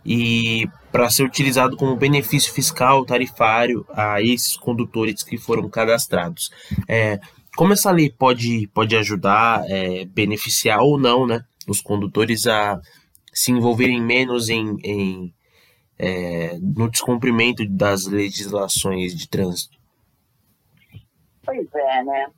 e 0.04 0.68
para 0.92 1.08
ser 1.08 1.24
utilizado 1.24 1.76
como 1.76 1.96
benefício 1.96 2.52
fiscal 2.52 3.04
tarifário 3.04 3.86
a 3.94 4.20
esses 4.20 4.56
condutores 4.56 5.22
que 5.22 5.38
foram 5.38 5.68
cadastrados. 5.68 6.50
É, 6.86 7.18
como 7.56 7.72
essa 7.72 7.90
lei 7.90 8.10
pode, 8.10 8.68
pode 8.74 8.94
ajudar, 8.96 9.64
é, 9.70 10.04
beneficiar 10.04 10.80
ou 10.80 10.98
não 10.98 11.26
né, 11.26 11.42
os 11.66 11.80
condutores 11.80 12.46
a 12.46 12.80
se 13.32 13.50
envolverem 13.50 14.00
menos 14.00 14.48
em, 14.48 14.76
em 14.84 15.34
é, 15.98 16.58
no 16.60 16.90
descumprimento 16.90 17.64
das 17.68 18.06
legislações 18.06 19.14
de 19.14 19.28
trânsito? 19.28 19.76
Pois 21.44 21.68
é, 21.74 22.04
né? 22.04 22.30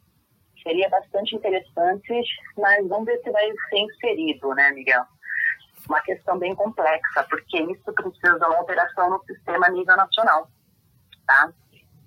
Seria 0.63 0.89
bastante 0.89 1.37
interessante, 1.37 2.13
mas 2.59 2.87
vamos 2.89 3.07
ver 3.07 3.21
se 3.23 3.31
vai 3.31 3.47
ser 3.71 3.79
inserido, 3.79 4.55
né, 4.55 4.73
Miguel? 4.73 5.05
uma 5.89 6.01
questão 6.01 6.39
bem 6.39 6.55
complexa, 6.55 7.25
porque 7.29 7.61
isso 7.63 7.93
precisa 7.93 8.39
de 8.39 8.45
uma 8.45 8.57
alteração 8.57 9.11
no 9.11 9.25
sistema 9.25 9.67
a 9.67 9.71
nível 9.71 9.97
nacional. 9.97 10.51
Tá? 11.27 11.53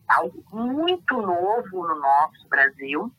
Algo 0.08 0.44
muito 0.52 1.22
novo 1.22 1.88
no 1.88 2.00
nosso 2.00 2.48
Brasil. 2.50 3.12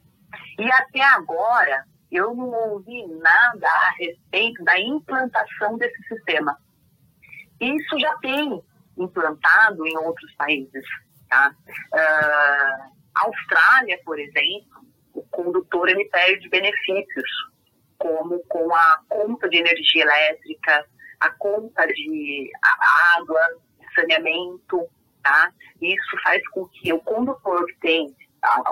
E 0.59 0.73
até 0.73 1.03
agora, 1.03 1.85
eu 2.11 2.35
não 2.35 2.73
ouvi 2.73 3.07
nada 3.07 3.66
a 3.66 3.95
respeito 3.99 4.62
da 4.64 4.79
implantação 4.79 5.77
desse 5.77 6.03
sistema. 6.05 6.59
Isso 7.61 7.99
já 7.99 8.16
tem 8.18 8.62
implantado 8.96 9.87
em 9.87 9.96
outros 9.99 10.33
países. 10.35 10.85
Tá? 11.29 11.55
Uh, 11.92 12.90
Austrália, 13.14 14.01
por 14.05 14.18
exemplo, 14.18 14.81
o 15.14 15.23
condutor 15.31 15.88
ele 15.88 16.05
perde 16.07 16.49
benefícios 16.49 17.31
como 17.99 18.40
com 18.49 18.75
a 18.75 19.01
conta 19.09 19.49
de 19.49 19.59
energia 19.59 20.03
elétrica, 20.03 20.87
a 21.20 21.31
conta 21.31 21.87
de 21.87 22.51
água, 23.16 23.40
saneamento, 23.94 24.88
tá? 25.23 25.53
Isso 25.83 26.23
faz 26.23 26.46
com 26.49 26.66
que 26.66 26.92
o 26.92 27.01
condutor 27.01 27.66
que 27.66 27.79
tem 27.81 28.16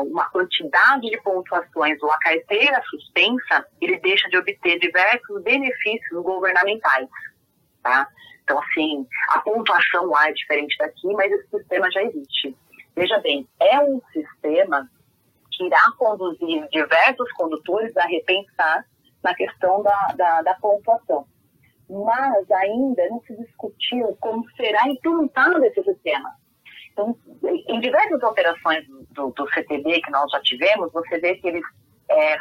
uma 0.01 0.31
quantidade 0.31 1.11
de 1.11 1.21
pontuações 1.21 2.03
ou 2.03 2.11
a 2.11 2.19
carteira 2.19 2.83
suspensa, 2.89 3.67
ele 3.83 3.99
deixa 3.99 4.29
de 4.31 4.39
obter 4.39 4.79
diversos 4.79 5.43
benefícios 5.43 6.23
governamentais, 6.23 7.09
tá? 7.83 8.09
Então, 8.49 8.59
assim, 8.61 9.07
a 9.29 9.41
pontuação 9.41 10.07
lá 10.07 10.31
é 10.31 10.33
diferente 10.33 10.75
daqui, 10.79 11.07
mas 11.09 11.31
esse 11.31 11.49
sistema 11.51 11.91
já 11.91 12.03
existe. 12.03 12.57
Veja 12.97 13.19
bem, 13.19 13.47
é 13.61 13.79
um 13.79 14.01
sistema 14.11 14.89
que 15.53 15.67
irá 15.67 15.83
conduzir 15.99 16.67
diversos 16.71 17.31
condutores 17.33 17.95
a 17.99 18.07
repensar 18.07 18.87
na 19.23 19.35
questão 19.35 19.83
da, 19.83 20.15
da, 20.17 20.43
da 20.43 20.55
pontuação. 20.55 21.27
Mas 21.91 22.51
ainda 22.51 23.07
não 23.11 23.21
se 23.21 23.37
discutiu 23.37 24.17
como 24.19 24.49
será 24.53 24.89
implantado 24.89 25.63
esse 25.67 25.83
sistema. 25.83 26.35
Então, 26.93 27.15
em 27.69 27.81
diversas 27.81 28.23
operações 28.23 28.87
do, 29.11 29.31
do 29.31 29.47
CTB 29.53 30.01
que 30.01 30.11
nós 30.11 30.31
já 30.31 30.41
tivemos, 30.41 30.91
você 30.91 31.19
vê 31.19 31.35
que 31.35 31.49
eles 31.49 31.65
é, 32.11 32.39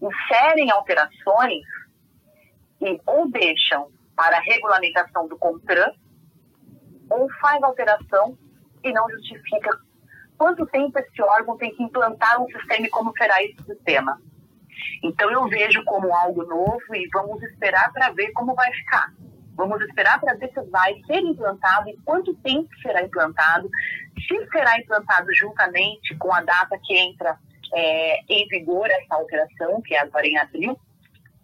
inserem 0.00 0.70
alterações 0.70 1.64
e 2.80 3.00
ou 3.04 3.28
deixam 3.28 3.90
para 4.20 4.36
a 4.36 4.40
regulamentação 4.42 5.26
do 5.26 5.38
CONTRAN, 5.38 5.94
ou 7.08 7.26
faz 7.40 7.62
alteração 7.62 8.36
e 8.84 8.92
não 8.92 9.08
justifica 9.08 9.70
quanto 10.36 10.66
tempo 10.66 10.98
esse 10.98 11.22
órgão 11.22 11.56
tem 11.56 11.74
que 11.74 11.82
implantar 11.82 12.38
um 12.38 12.46
sistema 12.48 12.86
e 12.86 12.90
como 12.90 13.16
será 13.16 13.42
esse 13.42 13.64
sistema. 13.64 14.20
Então 15.02 15.30
eu 15.30 15.48
vejo 15.48 15.82
como 15.84 16.14
algo 16.14 16.44
novo 16.44 16.94
e 16.94 17.08
vamos 17.14 17.42
esperar 17.44 17.90
para 17.94 18.10
ver 18.10 18.30
como 18.32 18.54
vai 18.54 18.70
ficar. 18.74 19.10
Vamos 19.54 19.80
esperar 19.80 20.20
para 20.20 20.34
ver 20.34 20.52
se 20.52 20.60
vai 20.68 21.00
ser 21.06 21.20
implantado 21.20 21.88
e 21.88 21.96
quanto 22.04 22.34
tempo 22.42 22.68
será 22.82 23.02
implantado, 23.02 23.70
se 24.28 24.50
será 24.50 24.78
implantado 24.78 25.34
juntamente 25.34 26.14
com 26.16 26.30
a 26.30 26.42
data 26.42 26.78
que 26.84 26.94
entra 26.94 27.38
é, 27.72 28.20
em 28.28 28.46
vigor 28.48 28.90
essa 28.90 29.14
alteração, 29.14 29.80
que 29.80 29.94
é 29.94 30.00
agora 30.00 30.26
em 30.26 30.36
abril, 30.36 30.78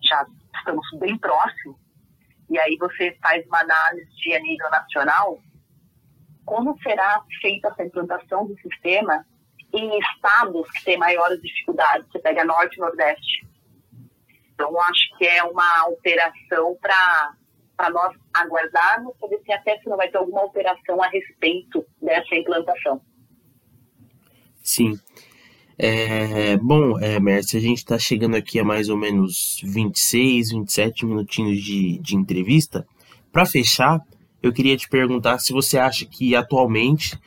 já 0.03 0.27
estamos 0.55 0.87
bem 0.99 1.17
próximos, 1.17 1.86
e 2.49 2.59
aí 2.59 2.77
você 2.79 3.17
faz 3.21 3.45
uma 3.47 3.61
análise 3.61 4.11
de 4.17 4.35
a 4.35 4.41
nível 4.41 4.71
nacional, 4.71 5.39
como 6.45 6.79
será 6.81 7.23
feita 7.41 7.69
essa 7.69 7.83
implantação 7.83 8.47
do 8.47 8.57
sistema 8.61 9.27
em 9.73 9.99
estados 9.99 10.71
que 10.71 10.85
têm 10.85 10.97
maiores 10.97 11.41
dificuldades. 11.43 12.07
Você 12.11 12.19
pega 12.21 12.45
Norte 12.45 12.77
e 12.77 12.81
Nordeste. 12.81 13.47
Então, 14.55 14.81
acho 14.81 15.19
que 15.19 15.27
é 15.27 15.43
uma 15.43 15.81
alteração 15.81 16.79
para 16.81 17.91
nós 17.91 18.17
aguardarmos, 18.33 19.15
para 19.19 19.29
ver 19.29 19.43
se 19.45 19.53
até 19.53 19.79
se 19.79 19.89
não 19.89 19.97
vai 19.97 20.09
ter 20.09 20.17
alguma 20.17 20.41
alteração 20.41 21.03
a 21.03 21.09
respeito 21.09 21.85
dessa 22.01 22.35
implantação. 22.35 23.03
Sim. 24.63 24.99
É, 25.79 26.57
bom, 26.57 26.99
é, 26.99 27.17
a 27.17 27.41
gente 27.43 27.79
está 27.79 27.99
chegando 27.99 28.35
aqui 28.35 28.59
a 28.59 28.65
mais 28.65 28.89
ou 28.89 28.97
menos 28.97 29.61
26, 29.63 30.51
27 30.51 31.05
minutinhos 31.05 31.63
de, 31.63 31.99
de 31.99 32.17
entrevista. 32.17 32.87
Para 33.31 33.45
fechar, 33.45 34.01
eu 34.43 34.53
queria 34.53 34.77
te 34.77 34.89
perguntar 34.89 35.39
se 35.39 35.53
você 35.53 35.79
acha 35.79 36.07
que 36.07 36.35
atualmente 36.35 37.19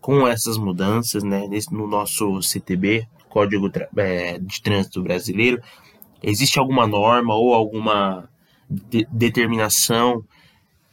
com 0.00 0.26
essas 0.26 0.56
mudanças, 0.56 1.24
né, 1.24 1.48
no 1.72 1.88
nosso 1.88 2.40
CTB, 2.40 3.08
Código 3.28 3.68
é, 3.96 4.38
de 4.38 4.62
Trânsito 4.62 5.02
Brasileiro, 5.02 5.60
existe 6.22 6.60
alguma 6.60 6.86
norma 6.86 7.34
ou 7.34 7.54
alguma 7.54 8.28
de 8.70 9.06
determinação 9.10 10.24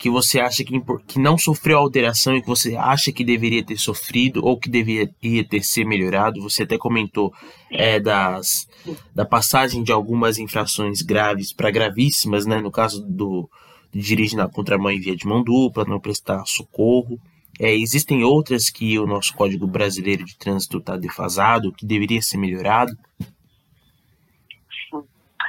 que 0.03 0.09
você 0.09 0.41
acha 0.41 0.65
que, 0.65 0.77
que 1.07 1.17
não 1.17 1.37
sofreu 1.37 1.77
alteração 1.77 2.35
e 2.35 2.41
que 2.41 2.47
você 2.47 2.75
acha 2.75 3.09
que 3.09 3.23
deveria 3.23 3.63
ter 3.63 3.77
sofrido 3.77 4.45
ou 4.45 4.59
que 4.59 4.69
deveria 4.69 5.47
ter 5.47 5.63
ser 5.63 5.85
melhorado? 5.85 6.41
Você 6.41 6.63
até 6.63 6.77
comentou 6.77 7.33
é, 7.71 8.01
das, 8.01 8.67
da 9.15 9.23
passagem 9.23 9.81
de 9.81 9.93
algumas 9.93 10.37
infrações 10.37 11.01
graves 11.01 11.53
para 11.53 11.71
gravíssimas, 11.71 12.45
né? 12.45 12.59
No 12.59 12.69
caso 12.69 13.01
do 13.01 13.49
de 13.93 14.01
dirigir 14.01 14.37
na 14.37 14.49
contramão 14.49 14.91
em 14.91 14.99
via 14.99 15.15
de 15.15 15.25
mão 15.25 15.41
dupla, 15.41 15.85
não 15.85 16.01
prestar 16.01 16.43
socorro. 16.45 17.17
É, 17.57 17.73
existem 17.73 18.25
outras 18.25 18.69
que 18.69 18.99
o 18.99 19.07
nosso 19.07 19.33
Código 19.33 19.65
Brasileiro 19.65 20.25
de 20.25 20.37
Trânsito 20.37 20.79
está 20.79 20.97
defasado, 20.97 21.71
que 21.71 21.85
deveria 21.85 22.21
ser 22.21 22.35
melhorado? 22.35 22.91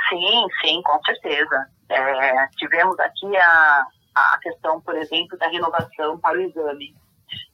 Sim, 0.09 0.47
sim, 0.61 0.81
com 0.85 1.03
certeza. 1.03 1.67
É, 1.88 2.47
tivemos 2.57 2.97
aqui 3.01 3.37
a, 3.37 3.87
a 4.14 4.38
questão, 4.38 4.81
por 4.81 4.94
exemplo, 4.96 5.37
da 5.38 5.48
renovação 5.48 6.18
para 6.18 6.38
o 6.38 6.42
exame, 6.42 6.94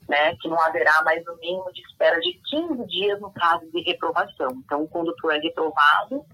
né, 0.09 0.35
que 0.37 0.49
não 0.49 0.61
haverá 0.61 1.03
mais 1.05 1.27
o 1.27 1.37
mínimo 1.37 1.73
de 1.73 1.81
espera 1.83 2.19
de 2.21 2.41
15 2.51 2.87
dias 2.87 3.21
no 3.21 3.31
caso 3.33 3.71
de 3.71 3.81
reprovação. 3.83 4.51
Então, 4.65 4.83
o 4.83 4.89
condutor 4.89 5.35
é 5.35 5.39
reprovado, 5.39 6.25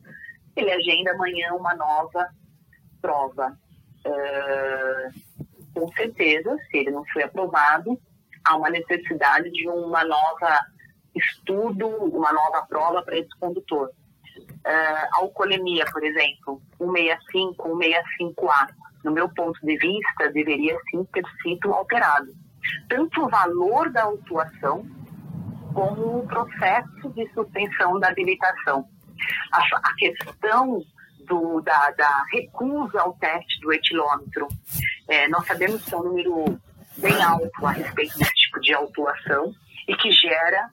ele 0.57 0.73
agenda 0.73 1.13
amanhã 1.13 1.53
uma 1.53 1.75
nova 1.75 2.29
prova. 3.01 3.57
É, 4.05 5.09
com 5.75 5.93
certeza, 5.93 6.57
se 6.71 6.79
ele 6.79 6.91
não 6.91 7.05
foi 7.13 7.23
aprovado, 7.23 8.01
há 8.45 8.57
uma 8.57 8.71
necessidade 8.71 9.51
de 9.51 9.69
uma 9.69 10.05
nova 10.05 10.61
estudo, 11.15 11.89
uma 11.89 12.33
nova 12.33 12.65
prova 12.67 13.03
para 13.03 13.19
esse 13.19 13.31
condutor. 13.39 13.91
Uh, 14.39 15.07
alcoolemia, 15.13 15.85
por 15.93 16.05
exemplo, 16.05 16.61
165, 16.79 17.69
165A, 17.69 18.69
no 19.07 19.13
meu 19.13 19.29
ponto 19.29 19.59
de 19.65 19.79
vista, 19.79 20.33
deveria 20.33 20.77
sim 20.91 21.05
ter 21.13 21.25
sido 21.41 21.73
alterado. 21.73 22.27
Tanto 22.89 23.25
o 23.25 23.29
valor 23.29 23.89
da 23.91 24.03
autuação, 24.03 24.85
como 25.73 26.19
o 26.19 26.27
processo 26.27 27.09
de 27.15 27.33
suspensão 27.33 28.01
da 28.01 28.09
habilitação. 28.09 28.85
A, 29.53 29.61
a 29.61 29.95
questão 29.95 30.83
do, 31.21 31.61
da, 31.61 31.91
da, 31.93 32.25
recusa 32.33 33.01
ao 33.01 33.13
teste 33.15 33.61
do 33.61 33.73
etilômetro, 33.73 34.49
é, 35.09 35.29
nós 35.29 35.47
sabemos 35.47 35.85
que 35.85 35.95
é 35.95 35.99
um 35.99 36.03
número 36.03 36.61
bem 36.97 37.23
alto 37.23 37.65
a 37.65 37.71
respeito 37.71 38.19
desse 38.19 38.35
tipo 38.35 38.61
de 38.61 38.75
autuação 38.75 39.55
e 39.87 39.95
que 39.95 40.11
gera, 40.11 40.69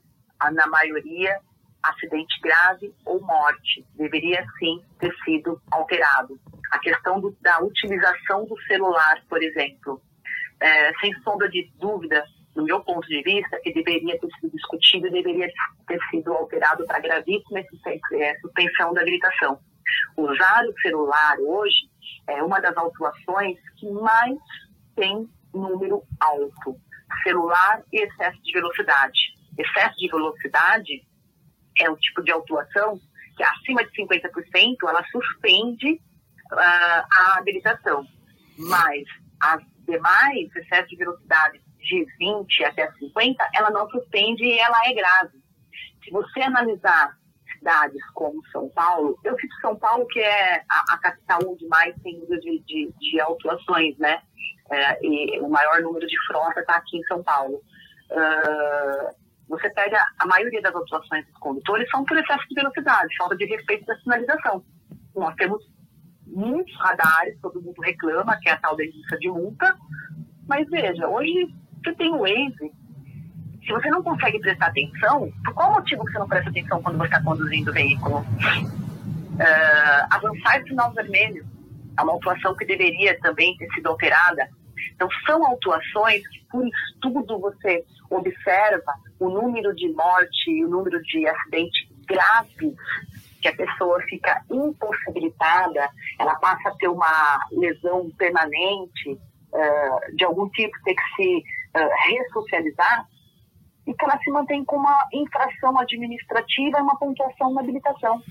na 0.51 0.65
maioria, 0.67 1.39
acidente 1.83 2.39
grave 2.41 2.91
ou 3.05 3.21
morte. 3.21 3.85
Deveria 3.95 4.43
sim 4.57 4.81
ter 4.99 5.13
sido 5.23 5.61
alterado. 5.69 6.39
A 6.73 6.79
questão 6.79 7.21
do, 7.21 7.37
da 7.39 7.59
utilização 7.63 8.45
do 8.45 8.59
celular, 8.63 9.21
por 9.29 9.41
exemplo, 9.43 10.01
é, 10.59 10.91
sem 10.99 11.13
sombra 11.21 11.47
de 11.47 11.71
dúvida, 11.79 12.25
no 12.55 12.63
meu 12.63 12.83
ponto 12.83 13.07
de 13.07 13.21
vista, 13.21 13.59
que 13.61 13.71
deveria 13.71 14.19
ter 14.19 14.27
sido 14.39 14.51
discutido 14.51 15.07
e 15.07 15.11
deveria 15.11 15.47
ter 15.87 15.99
sido 16.09 16.33
alterado 16.33 16.83
para 16.87 16.99
gravíssima 16.99 17.59
é, 17.59 18.39
suspensão 18.39 18.91
da 18.91 19.01
habilitação. 19.01 19.59
Usar 20.17 20.65
o 20.65 20.81
celular 20.81 21.37
hoje 21.39 21.91
é 22.27 22.41
uma 22.41 22.59
das 22.59 22.75
autuações 22.75 23.59
que 23.77 23.91
mais 23.91 24.35
tem 24.95 25.29
número 25.53 26.01
alto. 26.19 26.75
Celular 27.21 27.83
e 27.91 28.01
excesso 28.01 28.41
de 28.41 28.51
velocidade. 28.51 29.19
Excesso 29.59 29.95
de 29.97 30.09
velocidade 30.09 31.05
é 31.79 31.87
um 31.87 31.95
tipo 31.97 32.23
de 32.23 32.31
autuação 32.31 32.99
que 33.37 33.43
acima 33.43 33.83
de 33.85 33.91
50% 33.91 34.77
ela 34.87 35.03
suspende 35.11 36.01
uh, 36.51 36.55
a 36.55 37.37
habilitação. 37.37 38.05
Mas 38.57 39.03
as 39.41 39.61
demais, 39.87 40.55
excesso 40.55 40.87
de 40.89 40.95
velocidade 40.95 41.61
de 41.79 42.05
20 42.17 42.65
até 42.65 42.91
50, 42.93 43.49
ela 43.53 43.69
não 43.69 43.89
suspende 43.89 44.43
e 44.43 44.59
ela 44.59 44.79
é 44.85 44.93
grave. 44.93 45.43
Se 46.03 46.11
você 46.11 46.41
analisar 46.41 47.17
cidades 47.51 48.01
como 48.13 48.45
São 48.47 48.69
Paulo, 48.69 49.17
eu 49.23 49.37
cito 49.39 49.55
São 49.61 49.75
Paulo, 49.75 50.05
que 50.07 50.19
é 50.19 50.63
a, 50.69 50.93
a 50.93 50.97
capital 50.99 51.39
onde 51.47 51.65
mais 51.67 51.95
tem 52.01 52.19
número 52.19 52.41
de, 52.41 52.59
de, 52.59 52.93
de 52.99 53.21
autuações, 53.21 53.97
né? 53.97 54.21
É, 54.71 55.05
e 55.05 55.39
o 55.41 55.49
maior 55.49 55.81
número 55.81 56.05
de 56.07 56.15
frota 56.27 56.59
está 56.59 56.75
aqui 56.75 56.97
em 56.97 57.03
São 57.03 57.21
Paulo. 57.23 57.61
Uh, 58.09 59.23
você 59.47 59.69
pega 59.69 60.03
a 60.19 60.25
maioria 60.25 60.61
das 60.61 60.73
autuações 60.73 61.25
dos 61.27 61.37
condutores 61.37 61.89
são 61.89 62.03
por 62.05 62.17
excesso 62.17 62.47
de 62.47 62.55
velocidade, 62.55 63.15
falta 63.17 63.35
de 63.35 63.45
respeito 63.45 63.85
da 63.85 63.97
sinalização. 63.99 64.63
Nós 65.15 65.35
temos 65.35 65.63
muitos 66.27 66.75
radares, 66.77 67.37
todo 67.41 67.61
mundo 67.61 67.81
reclama, 67.81 68.37
que 68.41 68.49
é 68.49 68.53
a 68.53 68.57
tal 68.57 68.75
da 68.75 68.83
de 68.83 69.29
multa, 69.29 69.75
mas 70.47 70.69
veja, 70.69 71.07
hoje 71.07 71.53
você 71.83 71.93
tem 71.93 72.13
o 72.13 72.19
Waze, 72.19 72.71
se 73.65 73.71
você 73.71 73.89
não 73.89 74.03
consegue 74.03 74.39
prestar 74.39 74.67
atenção, 74.67 75.31
por 75.45 75.53
qual 75.53 75.73
motivo 75.73 76.03
você 76.03 76.19
não 76.19 76.27
presta 76.27 76.49
atenção 76.49 76.81
quando 76.81 76.97
você 76.97 77.05
está 77.05 77.23
conduzindo 77.23 77.71
o 77.71 77.73
veículo? 77.73 78.19
Uh, 78.19 80.07
avançar 80.09 80.61
sinal 80.63 80.93
vermelho 80.93 81.45
é 81.97 82.01
uma 82.01 82.13
autuação 82.13 82.55
que 82.55 82.65
deveria 82.65 83.17
também 83.21 83.55
ter 83.57 83.67
sido 83.73 83.87
alterada. 83.87 84.49
Então, 84.93 85.07
são 85.25 85.45
autuações 85.45 86.27
que, 86.27 86.45
por 86.51 86.67
estudo, 86.67 87.39
você 87.39 87.83
observa 88.09 88.93
o 89.19 89.29
número 89.29 89.73
de 89.75 89.89
morte 89.93 90.51
e 90.51 90.65
o 90.65 90.69
número 90.69 91.01
de 91.01 91.25
acidentes 91.27 91.87
graves 92.05 92.75
que 93.43 93.49
a 93.49 93.55
pessoa 93.55 94.01
fica 94.03 94.41
impossibilitada, 94.49 95.89
ela 96.17 96.35
passa 96.35 96.69
a 96.69 96.75
ter 96.77 96.87
uma 96.87 97.45
lesão 97.51 98.09
permanente, 98.17 99.11
uh, 99.11 100.15
de 100.15 100.23
algum 100.23 100.49
tipo, 100.49 100.73
ter 100.85 100.95
que 100.95 101.15
se 101.15 101.37
uh, 101.77 101.89
ressocializar, 102.07 103.05
e 103.85 103.93
que 103.93 104.05
ela 104.05 104.17
se 104.19 104.31
mantém 104.31 104.63
com 104.63 104.77
uma 104.77 105.07
infração 105.11 105.77
administrativa 105.77 106.79
e 106.79 106.81
uma 106.81 106.97
pontuação 106.97 107.53
na 107.53 107.59
habilitação. 107.59 108.23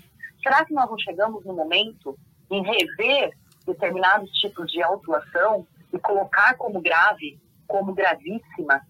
Será 0.43 0.65
que 0.65 0.73
nós 0.73 0.89
não 0.89 0.99
chegamos 0.99 1.45
no 1.45 1.53
momento 1.53 2.17
em 2.51 2.63
rever 2.63 3.33
determinados 3.67 4.31
tipos 4.31 4.73
de 4.73 4.83
autuação 4.83 5.67
e 5.93 5.99
colocar 5.99 6.55
como 6.55 6.81
grave, 6.81 7.39
como 7.69 7.93
gravíssima, 7.93 8.81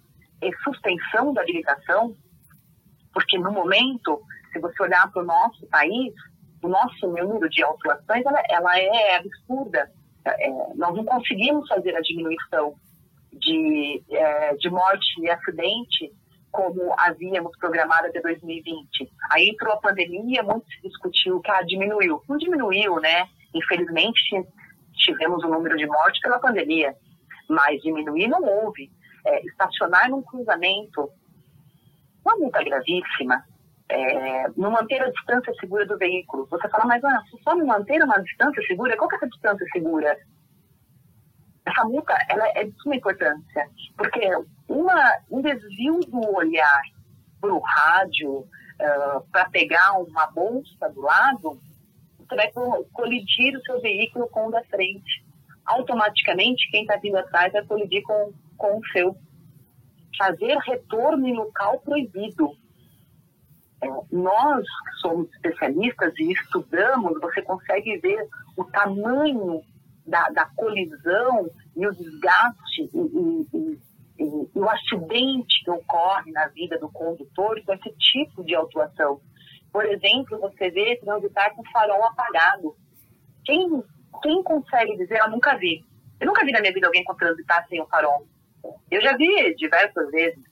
é 0.41 0.51
suspensão 0.63 1.35
da 1.35 1.43
habilitação? 1.43 2.15
Porque 3.13 3.39
no 3.39 3.53
momento, 3.53 4.21
se 4.53 4.59
você 4.59 4.83
olhar 4.83 5.11
para 5.11 5.23
o 5.23 5.27
nosso 5.27 5.67
país, 5.67 6.13
o 6.63 6.69
nosso 6.69 7.07
número 7.07 7.49
de 7.49 7.63
autuações 7.63 8.25
ela, 8.25 8.43
ela 8.49 8.79
é 8.79 9.17
absurda. 9.17 9.91
É, 10.25 10.49
nós 10.75 10.95
não 10.95 11.05
conseguimos 11.05 11.69
fazer 11.69 11.97
a 11.97 12.01
diminuição 12.01 12.75
de, 13.33 14.03
é, 14.11 14.55
de 14.55 14.71
morte 14.71 15.21
e 15.21 15.31
acidente 15.31 16.13
como 16.53 16.95
havíamos 16.99 17.57
programado 17.59 18.07
até 18.07 18.21
2020. 18.21 19.11
Aí 19.33 19.49
entrou 19.49 19.73
a 19.73 19.81
pandemia, 19.81 20.43
muito 20.43 20.67
se 20.67 20.83
discutiu 20.83 21.41
que 21.41 21.51
ah, 21.51 21.63
diminuiu. 21.63 22.23
Não 22.29 22.37
diminuiu, 22.37 23.01
né? 23.01 23.27
Infelizmente, 23.55 24.47
tivemos 24.95 25.43
o 25.43 25.47
um 25.47 25.51
número 25.51 25.77
de 25.77 25.87
mortes 25.87 26.21
pela 26.21 26.39
pandemia, 26.39 26.95
mas 27.49 27.81
diminuir 27.81 28.29
não 28.29 28.43
houve. 28.45 28.91
É, 29.25 29.41
estacionar 29.47 30.11
num 30.11 30.23
cruzamento, 30.23 31.09
uma 32.25 32.37
multa 32.37 32.63
gravíssima, 32.63 33.45
é, 33.89 34.49
não 34.57 34.71
manter 34.71 35.03
a 35.03 35.11
distância 35.11 35.53
segura 35.61 35.87
do 35.87 35.99
veículo. 35.99 36.47
Você 36.47 36.69
fala, 36.69 36.87
mas 36.87 37.05
ah, 37.05 37.23
só 37.43 37.55
não 37.55 37.67
manter 37.67 38.03
uma 38.03 38.23
distância 38.23 38.63
segura? 38.67 38.97
Qual 38.97 39.09
que 39.09 39.17
é 39.17 39.19
essa 39.19 39.29
distância 39.29 39.67
segura? 39.73 40.19
Essa 41.65 41.85
multa 41.85 42.15
ela 42.29 42.49
é 42.55 42.65
de 42.65 42.75
suma 42.83 42.97
importância, 42.97 43.69
porque 43.97 44.21
uma, 44.69 45.19
um 45.31 45.41
desvio 45.41 46.01
do 46.01 46.35
olhar 46.35 46.83
para 47.41 47.53
o 47.53 47.61
rádio, 47.61 48.39
uh, 48.39 49.21
para 49.31 49.49
pegar 49.51 49.93
uma 49.99 50.27
bolsa 50.27 50.89
do 50.93 51.01
lado, 51.01 51.61
você 52.19 52.37
vai 52.37 52.51
colidir 52.93 53.57
o 53.57 53.63
seu 53.63 53.81
veículo 53.81 54.29
com 54.29 54.49
o 54.49 54.51
da 54.51 54.63
frente. 54.65 55.25
Automaticamente, 55.65 56.71
quem 56.71 56.83
está 56.83 56.97
vindo 56.97 57.17
atrás 57.17 57.53
vai 57.53 57.65
colidir 57.65 58.03
com, 58.03 58.33
com 58.57 58.79
o 58.79 58.87
seu. 58.87 59.17
Fazer 60.19 60.57
retorno 60.59 61.27
em 61.27 61.35
local 61.35 61.81
proibido. 61.81 62.51
É, 63.83 63.89
nós 64.13 64.65
somos 65.01 65.29
especialistas 65.35 66.13
e 66.19 66.33
estudamos, 66.33 67.21
você 67.21 67.43
consegue 67.43 67.99
ver 67.99 68.29
o 68.57 68.65
tamanho 68.65 69.63
da, 70.07 70.29
da 70.31 70.47
colisão 70.47 71.49
e 71.77 71.87
o 71.87 71.93
desgaste 71.93 72.91
e, 72.93 72.99
e, 72.99 73.47
e, 73.53 73.81
e, 74.23 74.59
o 74.59 74.69
acidente 74.69 75.65
que 75.65 75.71
ocorre 75.71 76.31
na 76.33 76.47
vida 76.49 76.79
do 76.79 76.91
condutor 76.91 77.61
com 77.65 77.73
esse 77.73 77.91
tipo 77.97 78.45
de 78.45 78.55
autuação. 78.55 79.21
Por 79.73 79.85
exemplo, 79.87 80.39
você 80.39 80.71
vê 80.71 80.97
transitar 80.97 81.55
com 81.55 81.65
farol 81.73 82.05
apagado. 82.05 82.77
Quem, 83.45 83.83
quem 84.23 84.43
consegue 84.43 84.97
dizer, 84.97 85.19
eu 85.19 85.31
nunca 85.31 85.57
vi. 85.57 85.85
Eu 86.21 86.27
nunca 86.27 86.45
vi 86.45 86.53
na 86.53 86.61
minha 86.61 86.73
vida 86.73 86.87
alguém 86.87 87.03
com 87.05 87.15
transitar 87.15 87.67
sem 87.69 87.81
o 87.81 87.87
farol. 87.87 88.27
Eu 88.93 89.01
já 89.01 89.17
vi 89.17 89.55
diversas 89.55 90.11
vezes. 90.11 90.45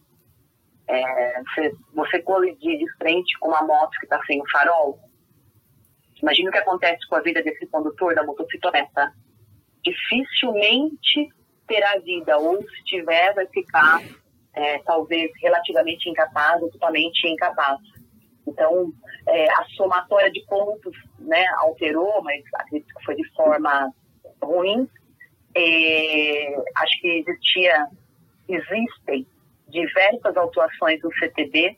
É, 0.88 1.42
você, 1.42 1.72
você 1.94 2.22
colidir 2.22 2.79
de 2.79 2.92
frente 2.94 3.38
com 3.38 3.48
uma 3.48 3.62
moto 3.62 3.90
que 4.00 4.07
está 4.07 4.20
sem 4.24 4.40
farol, 4.50 4.98
imagina 6.20 6.48
o 6.48 6.53
que 6.53 6.59
acontece 6.59 7.07
com 7.07 7.16
a 7.16 7.20
vida 7.20 7.42
desse 7.42 7.66
condutor 7.66 8.14
da 8.14 8.24
motocicleta. 8.24 9.12
Dificilmente 9.85 11.29
terá 11.68 11.98
vida, 11.98 12.38
ou 12.38 12.61
se 12.61 12.85
tiver, 12.85 13.35
vai 13.35 13.46
ficar 13.48 14.03
é, 14.55 14.79
talvez 14.79 15.31
relativamente 15.40 16.09
incapaz 16.09 16.61
ou 16.62 16.70
totalmente 16.70 17.29
incapaz. 17.29 17.79
Então, 18.48 18.90
é, 19.29 19.48
a 19.53 19.64
somatória 19.76 20.31
de 20.33 20.44
pontos 20.46 20.96
né, 21.18 21.44
alterou, 21.59 22.22
mas 22.22 22.42
acredito 22.55 22.92
que 22.94 23.05
foi 23.05 23.14
de 23.14 23.29
forma 23.35 23.92
ruim. 24.42 24.88
Acho 26.76 27.00
que 27.00 27.24
existia, 27.26 27.87
existem 28.55 29.27
diversas 29.69 30.37
autuações 30.37 31.01
do 31.01 31.13
CTB. 31.15 31.77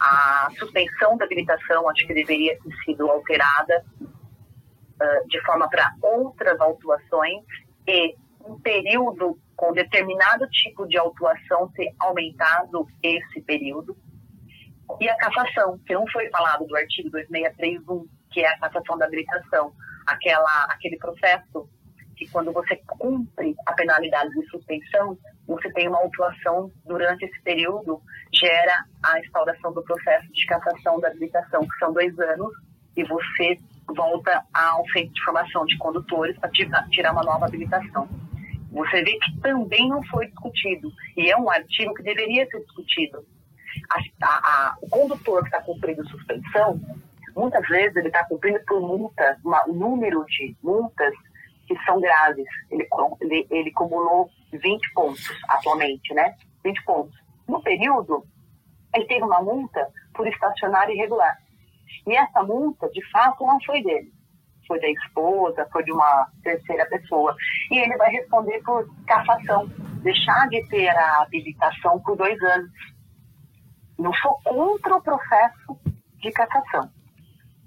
A 0.00 0.48
suspensão 0.58 1.16
da 1.16 1.24
habilitação 1.24 1.88
acho 1.88 2.06
que 2.06 2.14
deveria 2.14 2.58
ter 2.58 2.74
sido 2.84 3.08
alterada 3.10 3.84
uh, 4.00 5.28
de 5.28 5.40
forma 5.44 5.68
para 5.68 5.94
outras 6.02 6.58
autuações 6.60 7.44
e 7.86 8.14
um 8.44 8.58
período 8.60 9.38
com 9.54 9.72
determinado 9.72 10.48
tipo 10.50 10.86
de 10.86 10.96
autuação 10.96 11.70
ter 11.72 11.92
aumentado 11.98 12.86
esse 13.02 13.42
período. 13.42 13.96
E 15.00 15.08
a 15.08 15.16
cassação, 15.16 15.78
que 15.86 15.92
não 15.92 16.06
foi 16.10 16.30
falado 16.30 16.66
do 16.66 16.76
artigo 16.76 17.10
2631, 17.10 18.06
que 18.30 18.40
é 18.40 18.48
a 18.48 18.58
cassação 18.58 18.96
da 18.96 19.04
habilitação, 19.04 19.72
aquela, 20.06 20.64
aquele 20.70 20.96
processo 20.96 21.68
quando 22.32 22.52
você 22.52 22.76
cumpre 22.86 23.54
a 23.66 23.72
penalidade 23.72 24.30
de 24.30 24.46
suspensão, 24.48 25.18
você 25.46 25.70
tem 25.72 25.88
uma 25.88 25.98
autuação 25.98 26.70
durante 26.84 27.24
esse 27.24 27.40
período, 27.42 28.00
gera 28.32 28.84
a 29.04 29.18
instauração 29.18 29.72
do 29.72 29.82
processo 29.82 30.30
de 30.32 30.46
cassação 30.46 31.00
da 31.00 31.08
habilitação, 31.08 31.60
que 31.60 31.78
são 31.78 31.92
dois 31.92 32.18
anos, 32.18 32.52
e 32.96 33.04
você 33.04 33.58
volta 33.86 34.44
ao 34.52 34.86
centro 34.90 35.12
de 35.14 35.24
formação 35.24 35.64
de 35.64 35.78
condutores 35.78 36.38
para 36.38 36.50
tirar 36.90 37.12
uma 37.12 37.22
nova 37.22 37.46
habilitação. 37.46 38.08
Você 38.70 39.02
vê 39.02 39.18
que 39.18 39.40
também 39.40 39.88
não 39.88 40.02
foi 40.04 40.26
discutido, 40.26 40.92
e 41.16 41.30
é 41.30 41.36
um 41.36 41.50
artigo 41.50 41.94
que 41.94 42.02
deveria 42.02 42.46
ser 42.46 42.60
discutido. 42.60 43.24
A, 43.90 44.26
a, 44.26 44.36
a, 44.36 44.76
o 44.82 44.88
condutor 44.88 45.40
que 45.40 45.48
está 45.48 45.62
cumprindo 45.62 46.06
suspensão, 46.08 46.80
muitas 47.34 47.66
vezes 47.68 47.96
ele 47.96 48.08
está 48.08 48.24
cumprindo 48.24 48.60
por 48.66 48.80
multa, 48.80 49.38
um 49.68 49.72
número 49.72 50.24
de 50.26 50.54
multas 50.62 51.14
que 51.68 51.78
são 51.84 52.00
graves. 52.00 52.46
Ele, 52.70 52.88
ele, 53.20 53.46
ele 53.50 53.70
acumulou 53.70 54.30
20 54.52 54.92
pontos 54.94 55.22
atualmente, 55.48 56.14
né? 56.14 56.34
20 56.64 56.84
pontos. 56.84 57.14
No 57.46 57.62
período, 57.62 58.24
ele 58.94 59.04
teve 59.04 59.22
uma 59.22 59.42
multa 59.42 59.86
por 60.14 60.26
estacionar 60.26 60.90
irregular. 60.90 61.36
E 62.06 62.16
essa 62.16 62.42
multa, 62.42 62.88
de 62.90 63.04
fato, 63.10 63.46
não 63.46 63.60
foi 63.62 63.82
dele. 63.82 64.10
Foi 64.66 64.80
da 64.80 64.88
esposa, 64.88 65.68
foi 65.70 65.84
de 65.84 65.92
uma 65.92 66.28
terceira 66.42 66.86
pessoa. 66.86 67.36
E 67.70 67.78
ele 67.78 67.96
vai 67.96 68.10
responder 68.10 68.62
por 68.62 68.88
cassação, 69.06 69.66
deixar 70.02 70.48
de 70.48 70.66
ter 70.68 70.88
a 70.88 71.22
habilitação 71.22 72.00
por 72.00 72.16
dois 72.16 72.40
anos. 72.42 72.70
Não 73.98 74.12
sou 74.14 74.38
contra 74.44 74.96
o 74.96 75.02
processo 75.02 75.78
de 76.18 76.30
cassação, 76.32 76.90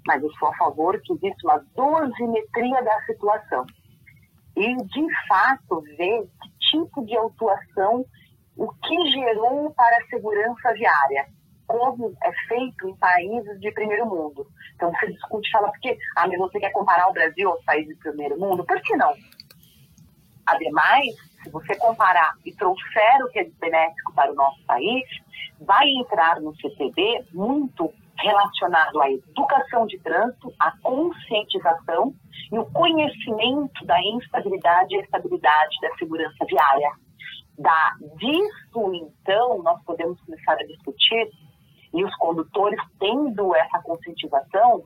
mas 0.05 0.21
eu 0.21 0.31
sou 0.33 0.47
a 0.49 0.55
favor 0.55 0.99
que 1.01 1.13
exista 1.13 1.47
uma 1.47 1.65
dosimetria 1.75 2.83
da 2.83 3.01
situação 3.01 3.65
e, 4.61 4.75
de 4.75 5.27
fato, 5.27 5.81
ver 5.97 6.29
que 6.41 6.69
tipo 6.71 7.03
de 7.03 7.17
autuação, 7.17 8.05
o 8.55 8.71
que 8.71 9.11
gerou 9.11 9.71
para 9.71 9.97
a 9.97 10.05
segurança 10.07 10.71
viária, 10.73 11.25
como 11.65 12.15
é 12.23 12.31
feito 12.47 12.87
em 12.87 12.95
países 12.97 13.59
de 13.59 13.71
primeiro 13.71 14.05
mundo. 14.05 14.45
Então, 14.75 14.91
você 14.91 15.07
discute 15.07 15.49
e 15.49 15.51
fala, 15.51 15.71
porque 15.71 15.97
ah, 16.15 16.27
mas 16.27 16.37
você 16.37 16.59
quer 16.59 16.71
comparar 16.71 17.07
o 17.07 17.13
Brasil 17.13 17.49
aos 17.49 17.63
países 17.63 17.95
de 17.95 17.99
primeiro 17.99 18.39
mundo? 18.39 18.63
Por 18.63 18.79
que 18.81 18.95
não? 18.95 19.13
Ademais, 20.45 21.15
se 21.43 21.49
você 21.49 21.75
comparar 21.77 22.33
e 22.45 22.53
trouxer 22.53 23.25
o 23.25 23.29
que 23.29 23.39
é 23.39 23.49
benéfico 23.59 24.13
para 24.13 24.31
o 24.31 24.35
nosso 24.35 24.63
país, 24.65 25.03
vai 25.59 25.87
entrar 25.87 26.39
no 26.39 26.55
CTB 26.57 27.25
muito 27.33 27.91
relacionado 28.21 29.01
à 29.01 29.11
educação 29.11 29.85
de 29.85 29.99
trânsito, 29.99 30.53
à 30.59 30.71
conscientização 30.81 32.13
e 32.51 32.59
o 32.59 32.65
conhecimento 32.71 33.85
da 33.85 33.99
instabilidade 34.01 34.95
e 34.95 34.99
estabilidade 35.01 35.75
da 35.81 35.95
segurança 35.95 36.45
viária. 36.45 36.91
Da, 37.57 37.95
disso, 38.17 38.93
então, 38.93 39.61
nós 39.61 39.83
podemos 39.83 40.19
começar 40.21 40.53
a 40.53 40.65
discutir, 40.65 41.29
e 41.93 42.03
os 42.05 42.15
condutores 42.15 42.79
tendo 42.99 43.53
essa 43.55 43.81
conscientização, 43.81 44.83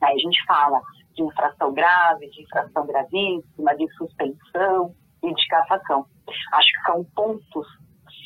aí 0.00 0.14
a 0.14 0.18
gente 0.18 0.42
fala 0.46 0.80
de 1.14 1.22
infração 1.22 1.72
grave, 1.72 2.30
de 2.30 2.42
infração 2.42 2.86
gravíssima, 2.86 3.76
de 3.76 3.86
suspensão 3.94 4.94
e 5.22 5.34
de 5.34 5.46
cassação. 5.48 6.06
Acho 6.52 6.72
que 6.72 6.86
são 6.86 7.04
pontos 7.14 7.66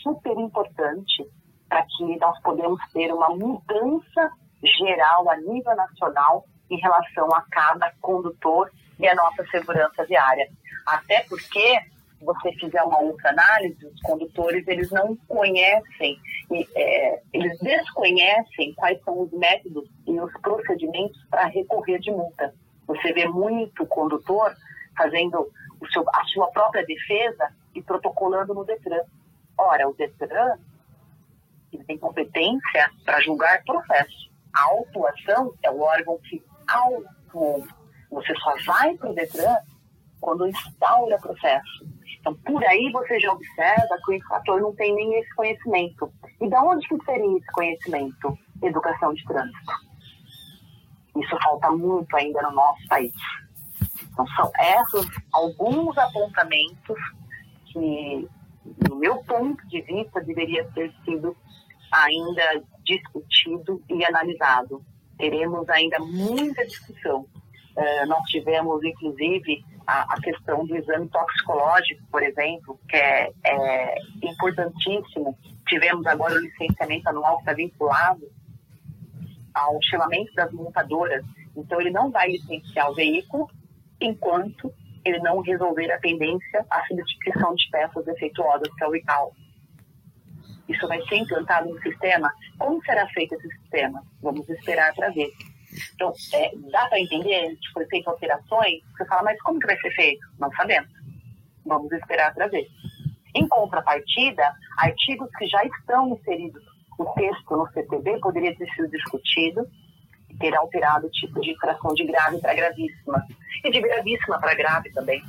super 0.02 0.38
importantes 0.38 1.26
para 1.68 1.84
que 1.84 2.16
nós 2.18 2.40
podemos 2.40 2.80
ter 2.92 3.12
uma 3.12 3.30
mudança 3.30 4.30
geral 4.62 5.28
a 5.30 5.36
nível 5.36 5.74
nacional 5.76 6.44
em 6.70 6.78
relação 6.78 7.28
a 7.34 7.42
cada 7.50 7.92
condutor 8.00 8.70
e 8.98 9.06
a 9.06 9.14
nossa 9.14 9.44
segurança 9.46 10.04
viária. 10.04 10.48
Até 10.86 11.24
porque, 11.28 11.80
se 12.18 12.24
você 12.24 12.52
fizer 12.52 12.82
uma 12.82 13.00
outra 13.00 13.30
análise, 13.30 13.86
os 13.86 14.00
condutores 14.02 14.66
eles 14.66 14.90
não 14.90 15.16
conhecem, 15.28 16.18
é, 16.74 17.22
eles 17.32 17.58
desconhecem 17.58 18.74
quais 18.74 19.02
são 19.02 19.20
os 19.20 19.32
métodos 19.32 19.88
e 20.06 20.18
os 20.18 20.32
procedimentos 20.40 21.22
para 21.30 21.46
recorrer 21.46 21.98
de 21.98 22.10
multa. 22.10 22.54
Você 22.86 23.12
vê 23.12 23.26
muito 23.26 23.86
condutor 23.86 24.54
fazendo 24.96 25.50
seu, 25.92 26.04
a 26.08 26.24
sua 26.24 26.48
própria 26.48 26.84
defesa 26.84 27.50
e 27.74 27.82
protocolando 27.82 28.54
no 28.54 28.64
Detran. 28.64 29.02
Ora, 29.56 29.88
o 29.88 29.94
Detran 29.94 30.58
ele 31.76 31.84
tem 31.84 31.98
competência 31.98 32.90
para 33.04 33.20
julgar 33.20 33.62
processo. 33.64 34.30
A 34.54 34.62
autuação 34.64 35.52
é 35.62 35.70
o 35.70 35.80
órgão 35.80 36.18
que 36.28 36.42
autuou. 36.68 37.66
Você 38.10 38.34
só 38.36 38.54
vai 38.66 38.96
para 38.96 39.10
o 39.10 39.14
Detran 39.14 39.56
quando 40.20 40.46
instaura 40.46 41.18
processo. 41.18 41.84
Então, 42.20 42.34
por 42.36 42.64
aí 42.64 42.90
você 42.92 43.20
já 43.20 43.32
observa 43.32 43.98
que 44.04 44.12
o 44.12 44.14
infrator 44.14 44.60
não 44.60 44.74
tem 44.74 44.94
nem 44.94 45.18
esse 45.18 45.34
conhecimento. 45.34 46.10
E 46.40 46.48
de 46.48 46.56
onde 46.56 46.88
que 46.88 47.04
seria 47.04 47.36
esse 47.36 47.52
conhecimento? 47.52 48.38
Educação 48.62 49.12
de 49.12 49.24
trânsito. 49.24 49.72
Isso 51.16 51.36
falta 51.42 51.70
muito 51.70 52.16
ainda 52.16 52.42
no 52.42 52.52
nosso 52.52 52.86
país. 52.88 53.12
Então, 54.10 54.26
são 54.28 54.50
esses 54.58 55.10
alguns 55.32 55.98
apontamentos 55.98 56.98
que, 57.66 58.28
no 58.88 58.96
meu 58.96 59.16
ponto 59.24 59.66
de 59.68 59.82
vista, 59.82 60.20
deveria 60.20 60.64
ter 60.72 60.94
sido 61.04 61.36
ainda 61.94 62.62
discutido 62.84 63.82
e 63.88 64.04
analisado. 64.04 64.84
Teremos 65.16 65.68
ainda 65.68 65.98
muita 66.00 66.66
discussão. 66.66 67.26
Uh, 67.76 68.06
nós 68.06 68.22
tivemos, 68.28 68.82
inclusive, 68.84 69.64
a, 69.86 70.14
a, 70.14 70.20
questão 70.20 70.64
do 70.64 70.76
exame 70.76 71.08
toxicológico, 71.08 72.02
por 72.10 72.22
exemplo, 72.22 72.78
que 72.88 72.96
é, 72.96 73.32
é 73.44 73.94
importantíssimo. 74.22 75.36
Tivemos 75.66 76.06
agora 76.06 76.34
o 76.34 76.38
licenciamento 76.38 77.08
anual 77.08 77.36
que 77.36 77.42
está 77.42 77.52
vinculado 77.52 78.30
ao 79.52 79.78
chamamento 79.82 80.32
das 80.34 80.52
montadoras. 80.52 81.24
Então, 81.56 81.80
ele 81.80 81.90
não 81.90 82.10
vai 82.10 82.28
licenciar 82.28 82.90
o 82.90 82.94
veículo 82.94 83.48
enquanto 84.00 84.72
ele 85.04 85.18
não 85.18 85.40
resolver 85.40 85.90
a 85.92 85.98
pendência 85.98 86.64
à 86.70 86.84
substituição 86.86 87.54
de 87.54 87.68
peças 87.70 88.04
defeituosas, 88.04 88.68
que 88.74 88.84
é 88.84 88.88
o 88.88 88.96
ICAO 88.96 89.32
isso 90.68 90.86
vai 90.88 91.00
ser 91.06 91.16
implantado 91.16 91.68
no 91.68 91.80
sistema. 91.82 92.32
Como 92.58 92.82
será 92.84 93.06
feito 93.08 93.34
esse 93.34 93.48
sistema? 93.48 94.02
Vamos 94.22 94.48
esperar 94.48 94.94
para 94.94 95.10
ver. 95.10 95.30
Então, 95.94 96.12
é, 96.32 96.50
dá 96.70 96.86
para 96.88 97.00
entender 97.00 97.56
que 97.56 97.72
foi 97.72 97.84
feito 97.86 98.08
alterações? 98.08 98.80
Você 98.96 99.04
fala, 99.06 99.24
mas 99.24 99.40
como 99.42 99.58
que 99.58 99.66
vai 99.66 99.78
ser 99.78 99.90
feito? 99.90 100.26
Não 100.38 100.50
sabemos. 100.52 100.90
Vamos 101.66 101.90
esperar 101.92 102.32
para 102.34 102.46
ver. 102.46 102.66
Em 103.34 103.48
contrapartida, 103.48 104.54
artigos 104.78 105.28
que 105.36 105.46
já 105.46 105.64
estão 105.64 106.10
inseridos 106.10 106.62
no 106.98 107.12
texto 107.14 107.56
no 107.56 107.66
CTB 107.72 108.20
poderia 108.20 108.56
ter 108.56 108.68
sido 108.70 108.88
discutido 108.88 109.68
e 110.30 110.36
ter 110.36 110.54
alterado 110.54 111.08
o 111.08 111.10
tipo 111.10 111.40
de 111.40 111.50
infração 111.50 111.92
de 111.94 112.04
grave 112.04 112.40
para 112.40 112.54
gravíssima. 112.54 113.26
E 113.64 113.70
de 113.70 113.80
gravíssima 113.80 114.38
para 114.38 114.54
grave 114.54 114.92
também. 114.92 115.22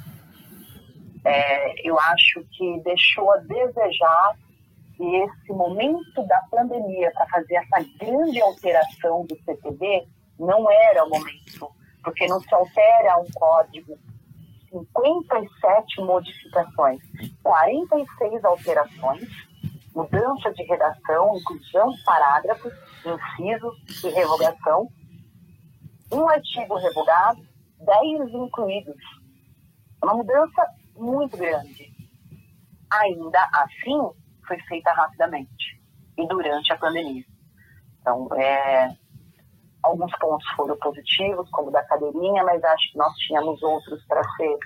É, 1.24 1.88
eu 1.88 2.00
acho 2.00 2.46
que 2.52 2.80
deixou 2.84 3.32
a 3.32 3.38
desejar 3.38 4.38
e 5.00 5.24
esse 5.24 5.52
momento 5.52 6.26
da 6.26 6.42
pandemia 6.50 7.12
para 7.12 7.28
fazer 7.28 7.56
essa 7.56 7.86
grande 8.00 8.42
alteração 8.42 9.26
do 9.26 9.36
CTB 9.44 10.08
não 10.40 10.70
era 10.70 11.06
o 11.06 11.10
momento, 11.10 11.70
porque 12.04 12.28
não 12.28 12.40
se 12.40 12.54
altera 12.54 13.20
um 13.20 13.28
código, 13.34 13.98
57 14.70 16.02
modificações, 16.02 17.02
46 17.42 18.44
alterações 18.44 19.30
mudança 19.96 20.52
de 20.52 20.64
redação, 20.64 21.38
inclusão 21.38 21.90
de 21.92 22.04
parágrafos, 22.04 22.74
incisos 23.06 24.04
e 24.04 24.10
revogação, 24.10 24.90
um 26.12 26.28
artigo 26.28 26.76
revogado, 26.76 27.42
dez 27.80 28.34
incluídos. 28.34 29.02
Uma 30.04 30.16
mudança 30.16 30.68
muito 30.98 31.38
grande. 31.38 31.96
Ainda 32.92 33.50
assim, 33.54 34.12
foi 34.48 34.60
feita 34.62 34.92
rapidamente 34.92 35.82
e 36.18 36.28
durante 36.28 36.72
a 36.72 36.78
pandemia. 36.78 37.24
Então, 38.02 38.28
é, 38.36 38.96
alguns 39.84 40.12
pontos 40.18 40.48
foram 40.56 40.78
positivos, 40.78 41.50
como 41.52 41.72
da 41.72 41.84
cadeirinha, 41.84 42.44
mas 42.44 42.64
acho 42.64 42.92
que 42.92 42.98
nós 42.98 43.14
tínhamos 43.18 43.62
outros 43.64 44.04
para 44.06 44.24
ser 44.36 44.58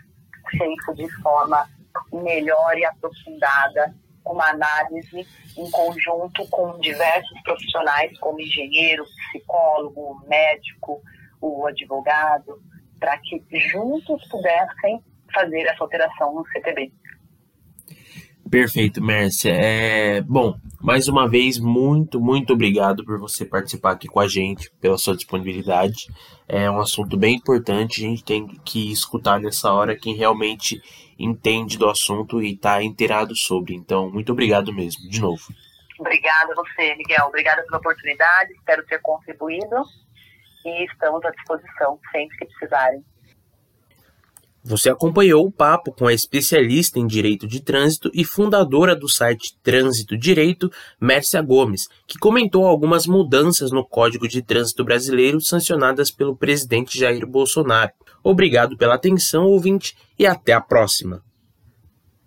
feito 0.58 0.94
de 0.96 1.10
forma 1.22 1.68
melhor 2.12 2.78
e 2.78 2.86
aprofundada, 2.86 3.94
uma 4.26 4.50
análise 4.50 5.28
em 5.58 5.72
conjunto 5.72 6.48
com 6.50 6.78
diversos 6.80 7.42
profissionais, 7.42 8.18
como 8.20 8.40
engenheiro, 8.40 9.04
psicólogo, 9.32 10.22
médico, 10.28 11.02
o 11.42 11.66
advogado, 11.66 12.62
para 13.00 13.18
que 13.18 13.44
juntos 13.72 14.28
pudessem 14.28 15.04
fazer 15.34 15.62
essa 15.62 15.84
alteração 15.84 16.34
no 16.34 16.46
CTB. 16.48 16.92
Perfeito, 18.50 19.02
Mércia. 19.02 19.52
É, 19.52 20.22
bom, 20.22 20.58
mais 20.82 21.08
uma 21.08 21.30
vez, 21.30 21.60
muito, 21.60 22.20
muito 22.20 22.54
obrigado 22.54 23.06
por 23.06 23.20
você 23.20 23.46
participar 23.46 23.92
aqui 23.92 24.08
com 24.08 24.20
a 24.20 24.28
gente, 24.28 24.72
pela 24.82 24.98
sua 24.98 25.16
disponibilidade. 25.16 26.08
É 26.48 26.70
um 26.70 26.80
assunto 26.80 27.16
bem 27.16 27.36
importante, 27.36 28.04
a 28.04 28.10
gente 28.10 28.24
tem 28.24 28.48
que 28.66 28.92
escutar 28.92 29.40
nessa 29.40 29.72
hora 29.72 29.96
quem 29.96 30.16
realmente 30.16 30.82
entende 31.20 31.78
do 31.78 31.88
assunto 31.88 32.42
e 32.42 32.54
está 32.54 32.82
inteirado 32.82 33.36
sobre. 33.36 33.76
Então, 33.76 34.10
muito 34.10 34.32
obrigado 34.32 34.74
mesmo, 34.74 35.08
de 35.08 35.22
novo. 35.22 35.44
Obrigada 36.00 36.54
a 36.54 36.56
você, 36.56 36.96
Miguel. 36.96 37.26
Obrigada 37.28 37.62
pela 37.64 37.78
oportunidade, 37.78 38.54
espero 38.54 38.84
ter 38.86 39.00
contribuído 39.02 39.76
e 40.66 40.86
estamos 40.86 41.24
à 41.24 41.30
disposição 41.30 42.00
sempre 42.12 42.38
que 42.38 42.46
precisarem. 42.46 43.04
Você 44.70 44.88
acompanhou 44.88 45.48
o 45.48 45.52
papo 45.52 45.92
com 45.92 46.06
a 46.06 46.14
especialista 46.14 47.00
em 47.00 47.08
direito 47.08 47.48
de 47.48 47.60
trânsito 47.60 48.12
e 48.14 48.24
fundadora 48.24 48.96
do 48.96 49.10
site 49.10 49.58
Trânsito 49.64 50.16
Direito, 50.16 50.72
Mércia 51.02 51.42
Gomes, 51.42 51.88
que 52.06 52.20
comentou 52.20 52.68
algumas 52.68 53.08
mudanças 53.08 53.72
no 53.72 53.84
Código 53.84 54.28
de 54.28 54.44
Trânsito 54.44 54.84
Brasileiro 54.84 55.42
sancionadas 55.42 56.12
pelo 56.12 56.38
presidente 56.38 57.00
Jair 57.00 57.26
Bolsonaro. 57.26 57.92
Obrigado 58.24 58.78
pela 58.78 58.94
atenção, 58.94 59.48
ouvinte, 59.48 59.98
e 60.20 60.28
até 60.28 60.54
a 60.54 60.62
próxima. 60.62 61.24